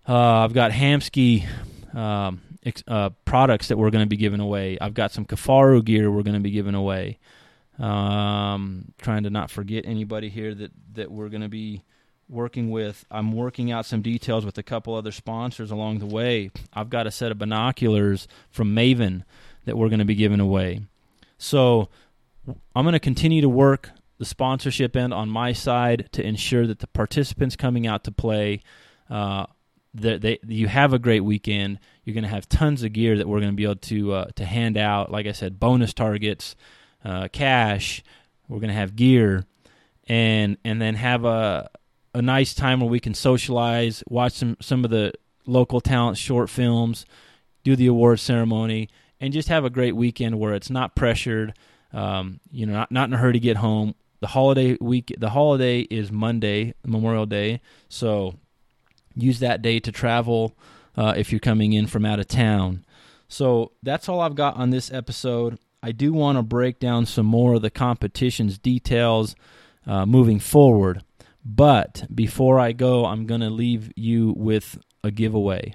Uh, 0.07 0.43
I've 0.43 0.53
got 0.53 0.71
Hamskea 0.71 1.47
um, 1.93 2.41
uh, 2.87 3.09
products 3.25 3.67
that 3.69 3.77
we're 3.77 3.89
going 3.89 4.03
to 4.03 4.09
be 4.09 4.17
giving 4.17 4.39
away. 4.39 4.77
I've 4.79 4.93
got 4.93 5.11
some 5.11 5.25
Kifaru 5.25 5.83
gear 5.83 6.11
we're 6.11 6.23
going 6.23 6.35
to 6.35 6.39
be 6.39 6.51
giving 6.51 6.75
away. 6.75 7.19
Um, 7.79 8.93
trying 9.01 9.23
to 9.23 9.29
not 9.29 9.49
forget 9.49 9.85
anybody 9.87 10.29
here 10.29 10.53
that 10.53 10.71
that 10.93 11.11
we're 11.11 11.29
going 11.29 11.41
to 11.41 11.49
be 11.49 11.83
working 12.29 12.69
with. 12.69 13.05
I'm 13.11 13.31
working 13.31 13.71
out 13.71 13.85
some 13.85 14.01
details 14.01 14.45
with 14.45 14.57
a 14.57 14.63
couple 14.63 14.95
other 14.95 15.11
sponsors 15.11 15.71
along 15.71 15.99
the 15.99 16.05
way. 16.05 16.51
I've 16.73 16.89
got 16.89 17.07
a 17.07 17.11
set 17.11 17.31
of 17.31 17.37
binoculars 17.37 18.27
from 18.49 18.75
Maven 18.75 19.23
that 19.65 19.77
we're 19.77 19.89
going 19.89 19.99
to 19.99 20.05
be 20.05 20.15
giving 20.15 20.39
away. 20.39 20.81
So 21.37 21.89
I'm 22.75 22.85
going 22.85 22.93
to 22.93 22.99
continue 22.99 23.41
to 23.41 23.49
work 23.49 23.91
the 24.17 24.25
sponsorship 24.25 24.95
end 24.95 25.13
on 25.13 25.29
my 25.29 25.51
side 25.51 26.09
to 26.11 26.23
ensure 26.23 26.67
that 26.67 26.79
the 26.79 26.87
participants 26.87 27.55
coming 27.55 27.87
out 27.87 28.03
to 28.05 28.11
play, 28.11 28.61
uh, 29.09 29.45
that 29.93 30.21
they 30.21 30.39
you 30.47 30.67
have 30.67 30.93
a 30.93 30.99
great 30.99 31.21
weekend. 31.21 31.79
You're 32.03 32.13
going 32.15 32.23
to 32.23 32.29
have 32.29 32.49
tons 32.49 32.83
of 32.83 32.93
gear 32.93 33.17
that 33.17 33.27
we're 33.27 33.39
going 33.39 33.51
to 33.51 33.55
be 33.55 33.63
able 33.63 33.75
to 33.75 34.13
uh, 34.13 34.25
to 34.35 34.45
hand 34.45 34.77
out. 34.77 35.11
Like 35.11 35.27
I 35.27 35.33
said, 35.33 35.59
bonus 35.59 35.93
targets, 35.93 36.55
uh, 37.05 37.27
cash. 37.31 38.03
We're 38.47 38.59
going 38.59 38.69
to 38.69 38.75
have 38.75 38.95
gear, 38.95 39.45
and 40.07 40.57
and 40.65 40.81
then 40.81 40.95
have 40.95 41.25
a 41.25 41.69
a 42.13 42.21
nice 42.21 42.53
time 42.53 42.79
where 42.79 42.89
we 42.89 42.99
can 42.99 43.13
socialize, 43.13 44.03
watch 44.09 44.33
some 44.33 44.57
some 44.59 44.83
of 44.83 44.91
the 44.91 45.13
local 45.45 45.79
talent 45.79 46.17
short 46.17 46.49
films, 46.49 47.05
do 47.63 47.75
the 47.75 47.87
award 47.87 48.19
ceremony, 48.19 48.89
and 49.19 49.31
just 49.31 49.47
have 49.49 49.63
a 49.63 49.69
great 49.69 49.95
weekend 49.95 50.39
where 50.39 50.53
it's 50.53 50.69
not 50.69 50.95
pressured. 50.95 51.53
Um, 51.93 52.39
you 52.51 52.65
know, 52.65 52.73
not 52.73 52.91
not 52.91 53.09
in 53.09 53.13
a 53.13 53.17
hurry 53.17 53.33
to 53.33 53.39
get 53.39 53.57
home. 53.57 53.95
The 54.21 54.27
holiday 54.27 54.77
week, 54.79 55.15
the 55.17 55.31
holiday 55.31 55.81
is 55.81 56.11
Monday, 56.11 56.73
Memorial 56.85 57.25
Day, 57.25 57.61
so 57.89 58.35
use 59.15 59.39
that 59.39 59.61
day 59.61 59.79
to 59.79 59.91
travel 59.91 60.55
uh, 60.97 61.13
if 61.15 61.31
you're 61.31 61.39
coming 61.39 61.73
in 61.73 61.87
from 61.87 62.05
out 62.05 62.19
of 62.19 62.27
town. 62.27 62.85
So 63.27 63.71
that's 63.81 64.09
all 64.09 64.19
I've 64.19 64.35
got 64.35 64.57
on 64.57 64.71
this 64.71 64.91
episode. 64.91 65.57
I 65.83 65.91
do 65.91 66.13
want 66.13 66.37
to 66.37 66.43
break 66.43 66.79
down 66.79 67.05
some 67.05 67.25
more 67.25 67.55
of 67.55 67.61
the 67.61 67.69
competition's 67.69 68.57
details 68.57 69.35
uh, 69.87 70.05
moving 70.05 70.39
forward. 70.39 71.03
But 71.43 72.05
before 72.13 72.59
I 72.59 72.71
go, 72.71 73.05
I'm 73.05 73.25
going 73.25 73.41
to 73.41 73.49
leave 73.49 73.91
you 73.95 74.33
with 74.37 74.77
a 75.03 75.11
giveaway. 75.11 75.73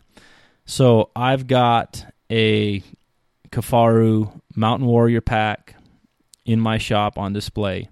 So 0.65 1.11
I've 1.17 1.47
got 1.47 2.05
a 2.31 2.83
Kifaru 3.51 4.41
Mountain 4.55 4.87
Warrior 4.87 5.21
pack 5.21 5.75
in 6.45 6.61
my 6.61 6.79
shop 6.79 7.19
on 7.19 7.33
display. 7.33 7.89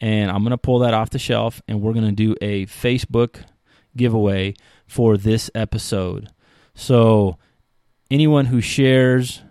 And 0.00 0.30
I'm 0.30 0.42
going 0.42 0.50
to 0.50 0.58
pull 0.58 0.80
that 0.80 0.94
off 0.94 1.10
the 1.10 1.18
shelf 1.18 1.60
and 1.66 1.80
we're 1.80 1.92
going 1.92 2.04
to 2.04 2.12
do 2.12 2.36
a 2.40 2.66
Facebook 2.66 3.42
giveaway 3.96 4.54
for 4.86 5.16
this 5.16 5.50
episode. 5.54 6.28
So 6.78 7.38
anyone 8.08 8.46
who 8.46 8.60
shares 8.60 9.42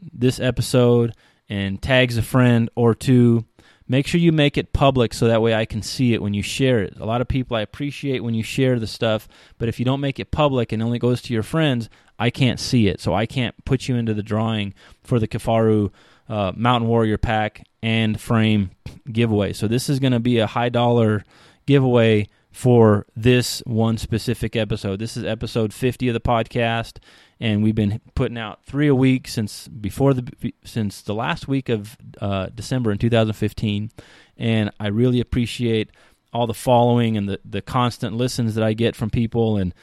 this 0.00 0.38
episode 0.38 1.14
and 1.48 1.82
tags 1.82 2.16
a 2.16 2.22
friend 2.22 2.70
or 2.76 2.94
two, 2.94 3.44
make 3.88 4.06
sure 4.06 4.20
you 4.20 4.30
make 4.30 4.56
it 4.56 4.72
public 4.72 5.12
so 5.12 5.26
that 5.26 5.42
way 5.42 5.52
I 5.52 5.64
can 5.64 5.82
see 5.82 6.14
it 6.14 6.22
when 6.22 6.32
you 6.32 6.42
share 6.42 6.78
it. 6.78 6.96
A 7.00 7.04
lot 7.04 7.20
of 7.20 7.26
people 7.26 7.56
I 7.56 7.62
appreciate 7.62 8.22
when 8.22 8.34
you 8.34 8.44
share 8.44 8.78
the 8.78 8.86
stuff, 8.86 9.26
but 9.58 9.68
if 9.68 9.80
you 9.80 9.84
don't 9.84 10.00
make 10.00 10.20
it 10.20 10.30
public 10.30 10.70
and 10.70 10.80
only 10.80 11.00
goes 11.00 11.20
to 11.22 11.34
your 11.34 11.42
friends, 11.42 11.90
I 12.20 12.30
can't 12.30 12.60
see 12.60 12.86
it. 12.86 13.00
So 13.00 13.12
I 13.12 13.26
can't 13.26 13.56
put 13.64 13.88
you 13.88 13.96
into 13.96 14.14
the 14.14 14.22
drawing 14.22 14.72
for 15.02 15.18
the 15.18 15.26
Kifaru 15.26 15.90
uh, 16.28 16.52
Mountain 16.54 16.88
Warrior 16.88 17.18
pack 17.18 17.66
and 17.82 18.20
frame 18.20 18.70
giveaway. 19.10 19.54
So 19.54 19.66
this 19.66 19.88
is 19.88 19.98
going 19.98 20.12
to 20.12 20.20
be 20.20 20.38
a 20.38 20.46
high 20.46 20.68
dollar 20.68 21.24
giveaway 21.66 22.28
for 22.56 23.04
this 23.14 23.62
one 23.66 23.98
specific 23.98 24.56
episode. 24.56 24.98
This 24.98 25.14
is 25.14 25.24
episode 25.24 25.74
50 25.74 26.08
of 26.08 26.14
the 26.14 26.20
podcast 26.20 26.96
and 27.38 27.62
we've 27.62 27.74
been 27.74 28.00
putting 28.14 28.38
out 28.38 28.64
3 28.64 28.88
a 28.88 28.94
week 28.94 29.28
since 29.28 29.68
before 29.68 30.14
the 30.14 30.54
since 30.64 31.02
the 31.02 31.12
last 31.12 31.46
week 31.48 31.68
of 31.68 31.98
uh, 32.18 32.46
December 32.54 32.90
in 32.90 32.96
2015 32.96 33.90
and 34.38 34.70
I 34.80 34.86
really 34.86 35.20
appreciate 35.20 35.90
all 36.32 36.46
the 36.46 36.54
following 36.54 37.18
and 37.18 37.28
the 37.28 37.40
the 37.44 37.60
constant 37.60 38.16
listens 38.16 38.54
that 38.54 38.64
I 38.64 38.72
get 38.72 38.96
from 38.96 39.10
people 39.10 39.58
and 39.58 39.74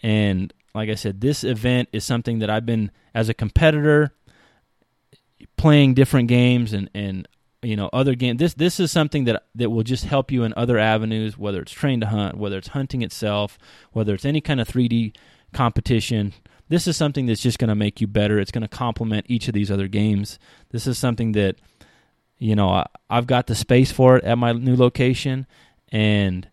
and 0.00 0.54
like 0.72 0.88
I 0.88 0.94
said 0.94 1.20
this 1.20 1.42
event 1.42 1.88
is 1.92 2.04
something 2.04 2.38
that 2.38 2.48
I've 2.48 2.64
been 2.64 2.92
as 3.12 3.28
a 3.28 3.34
competitor 3.34 4.12
playing 5.56 5.94
different 5.94 6.28
games 6.28 6.72
and 6.74 6.88
and 6.94 7.26
you 7.62 7.76
know 7.76 7.90
other 7.92 8.14
game 8.14 8.38
this 8.38 8.54
this 8.54 8.80
is 8.80 8.90
something 8.90 9.24
that 9.24 9.44
that 9.54 9.68
will 9.70 9.82
just 9.82 10.04
help 10.04 10.30
you 10.30 10.44
in 10.44 10.54
other 10.56 10.78
avenues 10.78 11.36
whether 11.36 11.60
it's 11.60 11.72
train 11.72 12.00
to 12.00 12.06
hunt 12.06 12.38
whether 12.38 12.56
it's 12.56 12.68
hunting 12.68 13.02
itself 13.02 13.58
whether 13.92 14.14
it's 14.14 14.24
any 14.24 14.40
kind 14.40 14.60
of 14.60 14.68
3d 14.68 15.14
competition. 15.52 16.32
This 16.68 16.86
is 16.86 16.96
something 16.96 17.26
that's 17.26 17.42
just 17.42 17.58
going 17.58 17.68
to 17.68 17.74
make 17.74 18.00
you 18.00 18.06
better. 18.06 18.38
It's 18.38 18.52
going 18.52 18.62
to 18.62 18.68
complement 18.68 19.26
each 19.28 19.48
of 19.48 19.54
these 19.54 19.70
other 19.70 19.88
games. 19.88 20.38
This 20.70 20.86
is 20.86 20.98
something 20.98 21.32
that 21.32 21.56
you 22.38 22.56
know 22.56 22.70
I, 22.70 22.86
i've 23.10 23.26
got 23.26 23.48
the 23.48 23.54
space 23.54 23.92
for 23.92 24.16
it 24.16 24.24
at 24.24 24.38
my 24.38 24.52
new 24.52 24.74
location 24.74 25.46
and 25.92 26.48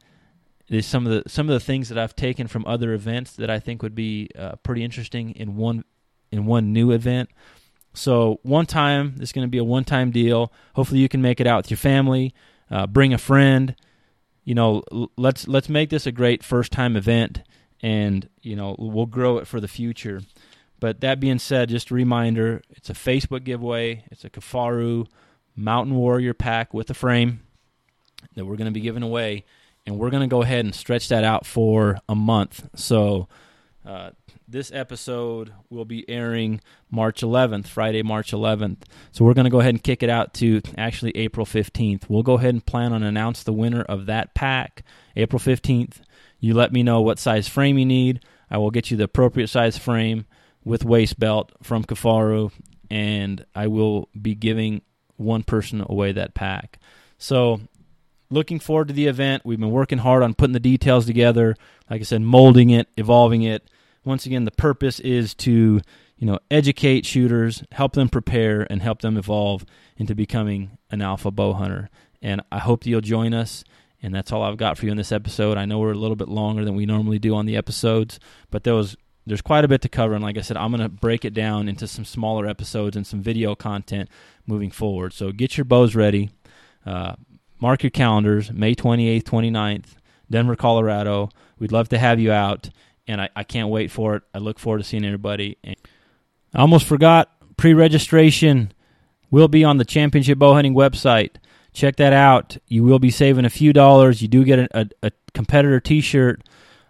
there's 0.70 0.86
some 0.86 1.08
of 1.08 1.24
the 1.24 1.30
some 1.30 1.48
of 1.48 1.54
the 1.54 1.62
things 1.62 1.88
that 1.88 1.98
i've 1.98 2.13
taken 2.13 2.48
from 2.48 2.65
other 2.65 2.91
events 2.91 3.32
that 3.38 3.50
i 3.50 3.58
think 3.58 3.82
would 3.82 3.96
be 3.96 4.30
uh, 4.38 4.58
pretty 4.63 4.84
interesting 4.84 5.32
in 5.32 5.56
one 5.56 5.86
in 6.30 6.46
one 6.46 6.74
new 6.74 6.91
event 6.91 7.30
so 7.97 8.39
one 8.43 8.67
time, 8.67 9.15
it's 9.19 9.31
going 9.31 9.45
to 9.45 9.49
be 9.49 9.57
a 9.57 9.63
one 9.63 9.83
time 9.83 10.12
deal. 10.12 10.53
Hopefully, 10.75 10.99
you 10.99 11.10
can 11.10 11.21
make 11.21 11.41
it 11.41 11.47
out 11.47 11.57
with 11.57 11.71
your 11.71 11.79
family. 11.79 12.33
Uh, 12.69 12.86
bring 12.86 13.13
a 13.13 13.17
friend. 13.17 13.75
You 14.43 14.53
know, 14.53 14.83
let's 15.17 15.47
let's 15.47 15.67
make 15.67 15.89
this 15.89 16.05
a 16.05 16.12
great 16.12 16.43
first 16.43 16.71
time 16.71 16.95
event, 16.95 17.41
and 17.81 18.29
you 18.41 18.55
know 18.55 18.75
we'll 18.77 19.07
grow 19.07 19.39
it 19.39 19.47
for 19.47 19.60
the 19.60 19.67
future. 19.67 20.21
But 20.79 21.01
that 21.01 21.19
being 21.19 21.39
said, 21.39 21.69
just 21.69 21.89
a 21.89 21.95
reminder: 21.95 22.62
it's 22.69 22.89
a 22.89 22.93
Facebook 22.93 23.43
giveaway. 23.43 24.03
It's 24.12 24.23
a 24.23 24.29
Kifaru 24.29 25.07
Mountain 25.55 25.95
Warrior 25.95 26.36
pack 26.36 26.73
with 26.75 26.91
a 26.91 26.93
frame 26.93 27.41
that 28.36 28.45
we're 28.45 28.57
going 28.57 28.65
to 28.65 28.71
be 28.71 28.81
giving 28.81 29.03
away, 29.03 29.43
and 29.88 29.97
we're 29.97 30.12
going 30.12 30.21
to 30.21 30.27
go 30.27 30.43
ahead 30.43 30.65
and 30.65 30.75
stretch 30.75 31.10
that 31.10 31.23
out 31.23 31.45
for 31.47 31.97
a 32.07 32.15
month. 32.15 32.69
So. 32.75 33.27
Uh, 33.88 34.12
this 34.50 34.69
episode 34.73 35.54
will 35.69 35.86
be 35.86 36.08
airing 36.10 36.60
March 36.91 37.21
11th, 37.21 37.67
Friday, 37.67 38.04
March 38.04 38.34
11th. 38.34 38.80
So 39.13 39.23
we're 39.23 39.34
going 39.34 39.45
to 39.45 39.50
go 39.50 39.62
ahead 39.62 39.76
and 39.76 39.82
kick 39.82 40.04
it 40.04 40.10
out 40.10 40.34
to 40.36 40.62
actually 40.78 41.15
April 41.15 41.45
15th. 41.45 42.10
We'll 42.10 42.21
go 42.21 42.34
ahead 42.34 42.54
and 42.54 42.65
plan 42.65 42.91
on 42.91 43.02
announce 43.02 43.43
the 43.43 43.54
winner 43.54 43.84
of 43.84 44.06
that 44.08 44.36
pack 44.36 44.84
April 45.15 45.39
15th. 45.39 46.02
You 46.41 46.54
let 46.54 46.73
me 46.73 46.84
know 46.84 47.00
what 47.02 47.17
size 47.17 47.47
frame 47.47 47.78
you 47.78 47.86
need. 47.86 48.19
I 48.52 48.58
will 48.58 48.71
get 48.71 48.91
you 48.91 48.97
the 48.97 49.06
appropriate 49.06 49.47
size 49.47 49.78
frame 49.78 50.26
with 50.65 50.84
waist 50.84 51.17
belt 51.17 51.54
from 51.63 51.86
Kifaru, 51.86 52.52
and 52.91 53.45
I 53.56 53.67
will 53.67 54.10
be 54.21 54.36
giving 54.36 54.82
one 55.15 55.43
person 55.43 55.82
away 55.88 56.12
that 56.12 56.36
pack. 56.36 56.78
So 57.19 57.62
looking 58.30 58.60
forward 58.60 58.89
to 58.89 58.93
the 58.93 59.08
event. 59.08 59.43
We've 59.45 59.60
been 59.60 59.71
working 59.71 60.00
hard 60.00 60.23
on 60.23 60.34
putting 60.34 60.54
the 60.54 60.60
details 60.60 61.06
together. 61.06 61.56
Like 61.89 62.02
I 62.02 62.04
said, 62.04 62.21
molding 62.21 62.69
it, 62.69 62.89
evolving 62.97 63.43
it 63.43 63.63
once 64.08 64.26
again, 64.26 64.46
the 64.46 64.52
purpose 64.52 65.00
is 65.00 65.36
to 65.36 65.82
you 66.17 66.26
know 66.26 66.39
educate 66.50 67.06
shooters, 67.06 67.63
help 67.72 67.93
them 67.93 68.10
prepare, 68.10 68.65
and 68.70 68.82
help 68.82 69.02
them 69.02 69.17
evolve 69.17 69.65
into 69.98 70.15
becoming 70.15 70.78
an 70.89 71.02
alpha 71.02 71.30
bow 71.30 71.54
hunter. 71.54 71.89
And 72.22 72.41
I 72.52 72.60
hope 72.60 72.84
that 72.84 72.89
you'll 72.89 73.02
join 73.02 73.34
us. 73.34 73.63
And 74.02 74.13
that's 74.13 74.32
all 74.32 74.43
I've 74.43 74.58
got 74.58 74.78
for 74.78 74.86
you 74.86 74.91
in 74.91 74.98
this 74.98 75.12
episode. 75.12 75.58
I 75.58 75.65
know 75.65 75.80
we're 75.80 75.91
a 75.91 75.96
little 75.96 76.15
bit 76.15 76.30
longer 76.30 76.63
than 76.63 76.76
we 76.76 76.86
normally 76.86 77.17
do 77.20 77.36
on 77.36 77.48
the 77.48 77.58
episodes, 77.58 78.20
but 78.52 78.63
there 78.63 78.76
was 78.76 78.96
there's 79.26 79.41
quite 79.41 79.65
a 79.65 79.67
bit 79.67 79.82
to 79.82 79.89
cover. 79.89 80.13
And 80.13 80.24
like 80.24 80.38
I 80.38 80.41
said, 80.41 80.56
I'm 80.56 80.72
going 80.72 80.82
to 80.82 80.89
break 80.89 81.26
it 81.26 81.34
down 81.34 81.67
into 81.67 81.88
some 81.88 82.06
smaller 82.06 82.48
episodes 82.48 82.96
and 82.96 83.06
some 83.06 83.22
video 83.22 83.56
content 83.56 84.10
moving 84.46 84.72
forward. 84.72 85.13
So 85.13 85.32
get 85.32 85.58
your 85.58 85.65
bows 85.65 85.96
ready. 85.96 86.30
Uh, 86.86 87.15
mark 87.60 87.84
your 87.84 87.89
calendars, 87.89 88.52
May 88.52 88.74
28th, 88.74 89.24
29th, 89.24 89.96
Denver, 90.30 90.56
Colorado. 90.56 91.30
We'd 91.60 91.74
love 91.74 91.89
to 91.89 91.98
have 91.98 92.20
you 92.20 92.32
out 92.32 92.70
and 93.08 93.22
I, 93.22 93.30
I 93.36 93.43
can't 93.43 93.70
wait 93.70 93.91
for 93.91 94.15
it. 94.15 94.24
I 94.34 94.39
look 94.39 94.60
forward 94.60 94.80
to 94.80 94.84
seeing 94.84 95.06
everybody. 95.06 95.58
And 95.63 95.76
I 96.54 96.62
almost 96.62 96.86
forgot 96.86 97.32
pre 97.58 97.74
registration 97.74 98.72
will 99.32 99.48
be 99.48 99.63
on 99.63 99.78
the 99.78 99.86
Championship 99.86 100.38
Bow 100.38 100.54
Hunting 100.54 100.74
website. 100.74 101.36
Check 101.74 101.98
that 101.98 102.13
out. 102.13 102.58
You 102.67 102.84
will 102.84 103.00
be 103.00 103.12
saving 103.12 103.46
a 103.46 103.50
few 103.50 103.74
dollars. 103.74 104.22
You 104.22 104.28
do 104.28 104.43
get 104.43 104.60
a, 104.60 104.67
a, 104.74 104.89
a 105.04 105.12
competitor 105.34 105.80
t 105.80 106.02
shirt 106.02 106.43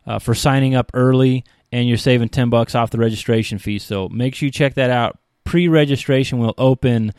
uh, 0.06 0.20
for 0.20 0.34
signing 0.34 0.76
up 0.76 0.92
early, 0.94 1.44
and 1.72 1.88
you're 1.88 1.98
saving 1.98 2.30
10 2.30 2.50
bucks 2.50 2.76
off 2.76 2.92
the 2.92 2.98
registration 2.98 3.60
fee. 3.60 3.80
So 3.80 4.08
make 4.10 4.36
sure 4.36 4.48
you 4.48 4.52
check 4.52 4.76
that 4.76 4.90
out. 4.90 5.20
Pre 5.44 5.68
registration 5.68 6.40
will 6.40 6.56
open 6.58 7.14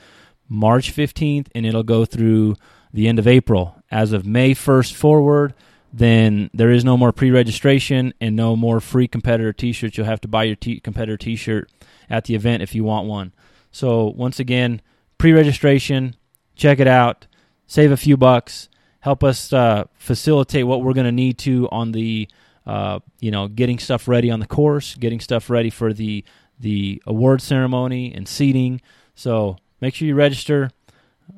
March 0.48 0.94
15th, 0.94 1.48
and 1.54 1.66
it'll 1.66 1.82
go 1.82 2.04
through 2.04 2.56
the 2.92 3.08
end 3.08 3.18
of 3.18 3.26
April. 3.26 3.74
As 3.90 4.12
of 4.12 4.26
May 4.26 4.54
1st 4.54 4.94
forward, 4.94 5.54
then 5.92 6.50
there 6.52 6.70
is 6.70 6.84
no 6.84 6.96
more 6.96 7.12
pre-registration 7.12 8.12
and 8.20 8.36
no 8.36 8.56
more 8.56 8.80
free 8.80 9.08
competitor 9.08 9.52
t-shirts. 9.52 9.96
You'll 9.96 10.06
have 10.06 10.20
to 10.22 10.28
buy 10.28 10.44
your 10.44 10.56
t- 10.56 10.80
competitor 10.80 11.16
t-shirt 11.16 11.70
at 12.10 12.24
the 12.24 12.34
event 12.34 12.62
if 12.62 12.74
you 12.74 12.84
want 12.84 13.06
one. 13.06 13.32
So 13.70 14.06
once 14.16 14.38
again, 14.38 14.82
pre-registration, 15.16 16.16
check 16.56 16.78
it 16.78 16.86
out, 16.86 17.26
save 17.66 17.90
a 17.90 17.96
few 17.96 18.16
bucks, 18.16 18.68
help 19.00 19.24
us 19.24 19.52
uh, 19.52 19.84
facilitate 19.94 20.66
what 20.66 20.82
we're 20.82 20.92
going 20.92 21.06
to 21.06 21.12
need 21.12 21.38
to 21.38 21.68
on 21.70 21.92
the 21.92 22.28
uh, 22.66 23.00
you 23.20 23.30
know 23.30 23.48
getting 23.48 23.78
stuff 23.78 24.06
ready 24.06 24.30
on 24.30 24.40
the 24.40 24.46
course, 24.46 24.94
getting 24.94 25.20
stuff 25.20 25.48
ready 25.48 25.70
for 25.70 25.92
the 25.92 26.24
the 26.60 27.02
award 27.06 27.40
ceremony 27.40 28.12
and 28.14 28.28
seating. 28.28 28.80
So 29.14 29.56
make 29.80 29.94
sure 29.94 30.06
you 30.06 30.14
register. 30.14 30.70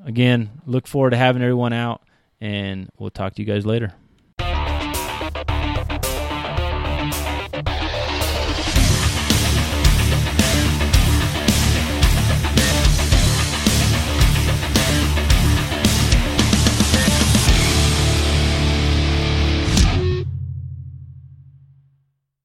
Again, 0.04 0.50
look 0.66 0.86
forward 0.86 1.10
to 1.10 1.16
having 1.16 1.42
everyone 1.42 1.72
out, 1.72 2.02
and 2.40 2.90
we'll 2.98 3.10
talk 3.10 3.34
to 3.34 3.42
you 3.42 3.46
guys 3.46 3.64
later. 3.66 3.92